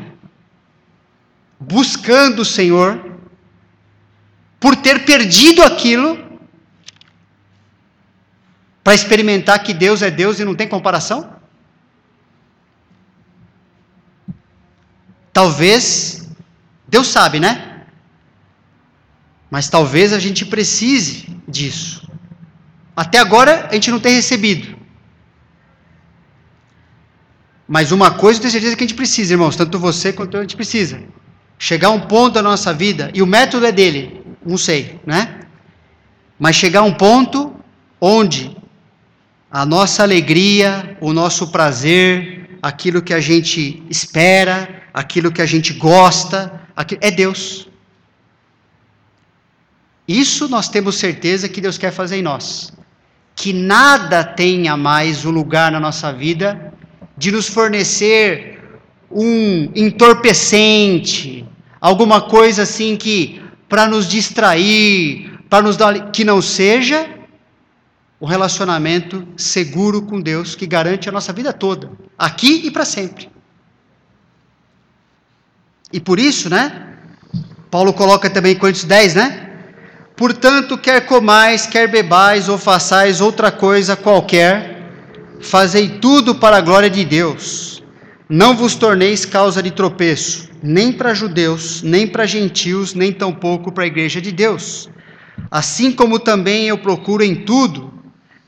buscando 1.60 2.44
o 2.44 2.46
Senhor 2.46 3.20
por 4.62 4.78
ter 4.78 5.04
perdido 5.04 5.62
aquilo 5.62 6.31
para 8.84 8.96
experimentar 8.96 9.62
que 9.64 9.74
Deus 9.74 10.02
é 10.02 10.10
Deus 10.10 10.40
e 10.40 10.46
não 10.46 10.56
tem 10.56 10.68
comparação? 10.68 11.34
Talvez, 15.32 16.28
Deus 16.88 17.08
sabe, 17.08 17.40
né? 17.40 17.84
Mas 19.50 19.70
talvez 19.70 20.14
a 20.14 20.20
gente 20.20 20.46
precise 20.46 21.36
disso. 21.48 22.10
Até 22.96 23.18
agora 23.18 23.68
a 23.70 23.74
gente 23.74 23.92
não 23.92 24.00
tem 24.00 24.16
recebido. 24.16 24.78
Mas 27.68 27.92
uma 27.92 28.12
coisa 28.12 28.38
eu 28.38 28.42
tenho 28.42 28.52
certeza 28.52 28.76
que 28.76 28.84
a 28.84 28.88
gente 28.88 28.98
precisa, 28.98 29.34
irmãos, 29.34 29.56
tanto 29.56 29.80
você 29.80 30.12
quanto 30.12 30.36
eu, 30.36 30.40
a 30.40 30.44
gente 30.44 30.58
precisa. 30.58 31.02
Chegar 31.58 31.88
a 31.88 31.92
um 31.92 32.02
ponto 32.02 32.34
da 32.34 32.42
nossa 32.42 32.74
vida, 32.74 33.10
e 33.14 33.22
o 33.22 33.28
método 33.28 33.66
é 33.66 33.72
dele, 33.72 34.22
não 34.46 34.58
sei, 34.58 35.00
né? 35.06 35.42
Mas 36.38 36.56
chegar 36.56 36.82
a 36.82 36.84
um 36.84 36.94
ponto 36.94 37.56
onde 38.00 38.58
a 39.52 39.66
nossa 39.66 40.04
alegria, 40.04 40.98
o 41.02 41.12
nosso 41.12 41.48
prazer, 41.50 42.58
aquilo 42.62 43.02
que 43.02 43.14
a 43.14 43.20
gente 43.20 43.84
espera, 43.90 44.84
aquilo 44.94 45.32
que 45.32 45.42
a 45.42 45.46
gente 45.46 45.74
gosta, 45.74 46.62
é 47.02 47.12
Deus. 47.12 47.68
Isso 50.08 50.48
nós 50.48 50.70
temos 50.70 50.96
certeza 50.96 51.50
que 51.50 51.60
Deus 51.60 51.78
quer 51.78 51.92
fazer 51.92 52.18
em 52.18 52.22
nós. 52.22 52.72
Que 53.36 53.52
nada 53.52 54.24
tenha 54.24 54.78
mais 54.78 55.26
o 55.26 55.30
um 55.30 55.32
lugar 55.32 55.70
na 55.72 55.80
nossa 55.80 56.14
vida 56.14 56.74
de 57.18 57.30
nos 57.30 57.48
fornecer 57.48 58.60
um 59.12 59.70
entorpecente, 59.76 61.46
alguma 61.80 62.22
coisa 62.22 62.64
assim 62.64 62.96
que 62.96 63.42
para 63.68 63.86
nos 63.86 64.08
distrair, 64.08 65.40
para 65.50 65.62
nos 65.62 65.76
dar 65.76 66.12
que 66.12 66.24
não 66.24 66.42
seja 66.42 67.21
um 68.22 68.28
relacionamento 68.28 69.28
seguro 69.36 70.04
com 70.04 70.22
Deus 70.22 70.54
que 70.54 70.68
garante 70.68 71.10
a 71.10 71.12
nossa 71.12 71.34
vida 71.34 71.52
toda, 71.52 71.90
aqui 72.16 72.68
e 72.68 72.70
para 72.70 72.86
sempre. 72.86 73.28
E 75.92 76.00
por 76.00 76.20
isso, 76.20 76.48
né? 76.48 76.90
Paulo 77.72 77.92
coloca 77.92 78.30
também 78.30 78.54
em 78.54 78.58
Coríntios 78.58 78.86
10, 78.86 79.16
né? 79.16 79.50
Portanto, 80.16 80.78
quer 80.78 81.08
comais, 81.08 81.66
quer 81.66 81.88
bebais 81.88 82.48
ou 82.48 82.60
façais 82.60 83.22
outra 83.22 83.52
coisa 83.52 83.96
qualquer, 83.96 84.88
fazei 85.42 85.90
tudo 85.90 86.36
para 86.36 86.58
a 86.58 86.62
glória 86.62 86.92
de 86.92 87.04
Deus. 87.04 87.84
Não 88.30 88.56
vos 88.56 88.76
torneis 88.76 89.26
causa 89.26 89.64
de 89.64 89.72
tropeço, 89.72 90.48
nem 90.62 90.94
para 90.94 91.16
judeus, 91.16 91.82
nem 91.82 92.06
para 92.06 92.28
gentios, 92.28 92.94
nem 92.94 93.12
tampouco 93.12 93.72
para 93.72 93.84
a 93.84 93.88
igreja 93.88 94.22
de 94.22 94.32
Deus. 94.32 94.90
Assim 95.50 95.92
como 95.92 96.20
também 96.20 96.68
eu 96.68 96.78
procuro 96.78 97.24
em 97.24 97.36
tudo 97.44 97.91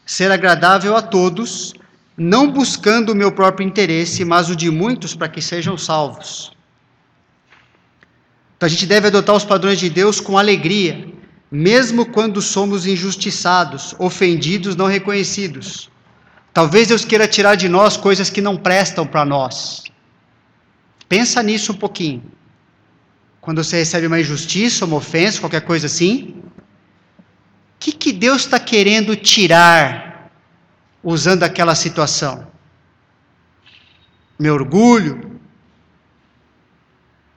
ser 0.05 0.31
agradável 0.31 0.95
a 0.95 1.01
todos, 1.01 1.73
não 2.17 2.51
buscando 2.51 3.11
o 3.11 3.15
meu 3.15 3.31
próprio 3.31 3.67
interesse, 3.67 4.23
mas 4.23 4.49
o 4.49 4.55
de 4.55 4.69
muitos 4.69 5.15
para 5.15 5.29
que 5.29 5.41
sejam 5.41 5.77
salvos. 5.77 6.51
Então 8.57 8.67
a 8.67 8.69
gente 8.69 8.85
deve 8.85 9.07
adotar 9.07 9.35
os 9.35 9.43
padrões 9.45 9.79
de 9.79 9.89
Deus 9.89 10.19
com 10.19 10.37
alegria, 10.37 11.07
mesmo 11.51 12.05
quando 12.05 12.41
somos 12.41 12.85
injustiçados, 12.85 13.95
ofendidos, 13.99 14.75
não 14.75 14.87
reconhecidos. 14.87 15.89
Talvez 16.53 16.87
Deus 16.87 17.03
queira 17.03 17.27
tirar 17.27 17.55
de 17.55 17.67
nós 17.67 17.97
coisas 17.97 18.29
que 18.29 18.41
não 18.41 18.55
prestam 18.55 19.07
para 19.07 19.25
nós. 19.25 19.83
Pensa 21.09 21.41
nisso 21.43 21.71
um 21.71 21.75
pouquinho. 21.75 22.23
Quando 23.41 23.63
você 23.63 23.77
recebe 23.77 24.07
uma 24.07 24.19
injustiça, 24.19 24.85
uma 24.85 24.97
ofensa, 24.97 25.39
qualquer 25.39 25.61
coisa 25.61 25.87
assim, 25.87 26.35
que, 27.83 27.91
que 27.91 28.13
Deus 28.13 28.43
está 28.43 28.57
querendo 28.57 29.13
tirar 29.13 30.31
usando 31.03 31.43
aquela 31.43 31.75
situação? 31.75 32.47
Meu 34.39 34.53
orgulho, 34.53 35.41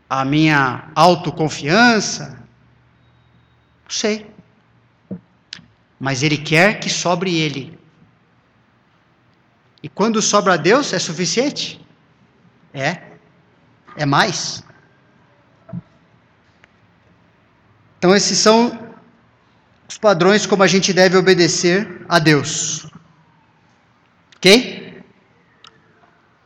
a 0.09 0.25
minha 0.25 0.89
autoconfiança, 0.95 2.39
não 3.83 3.91
sei. 3.91 4.31
Mas 5.99 6.23
Ele 6.23 6.39
quer 6.39 6.79
que 6.79 6.89
sobre 6.89 7.35
Ele 7.35 7.77
e 9.83 9.89
quando 9.89 10.23
sobra 10.23 10.57
Deus, 10.57 10.93
é 10.93 10.99
suficiente? 11.01 11.85
É. 12.73 13.03
É 13.97 14.07
mais. 14.07 14.63
Então, 17.99 18.15
esses 18.15 18.39
são 18.39 18.86
os 19.89 19.99
padrões 19.99 20.47
como 20.47 20.63
a 20.63 20.67
gente 20.67 20.93
deve 20.93 21.17
obedecer 21.17 22.05
a 22.09 22.19
Deus. 22.19 22.87
Ok? 24.37 24.86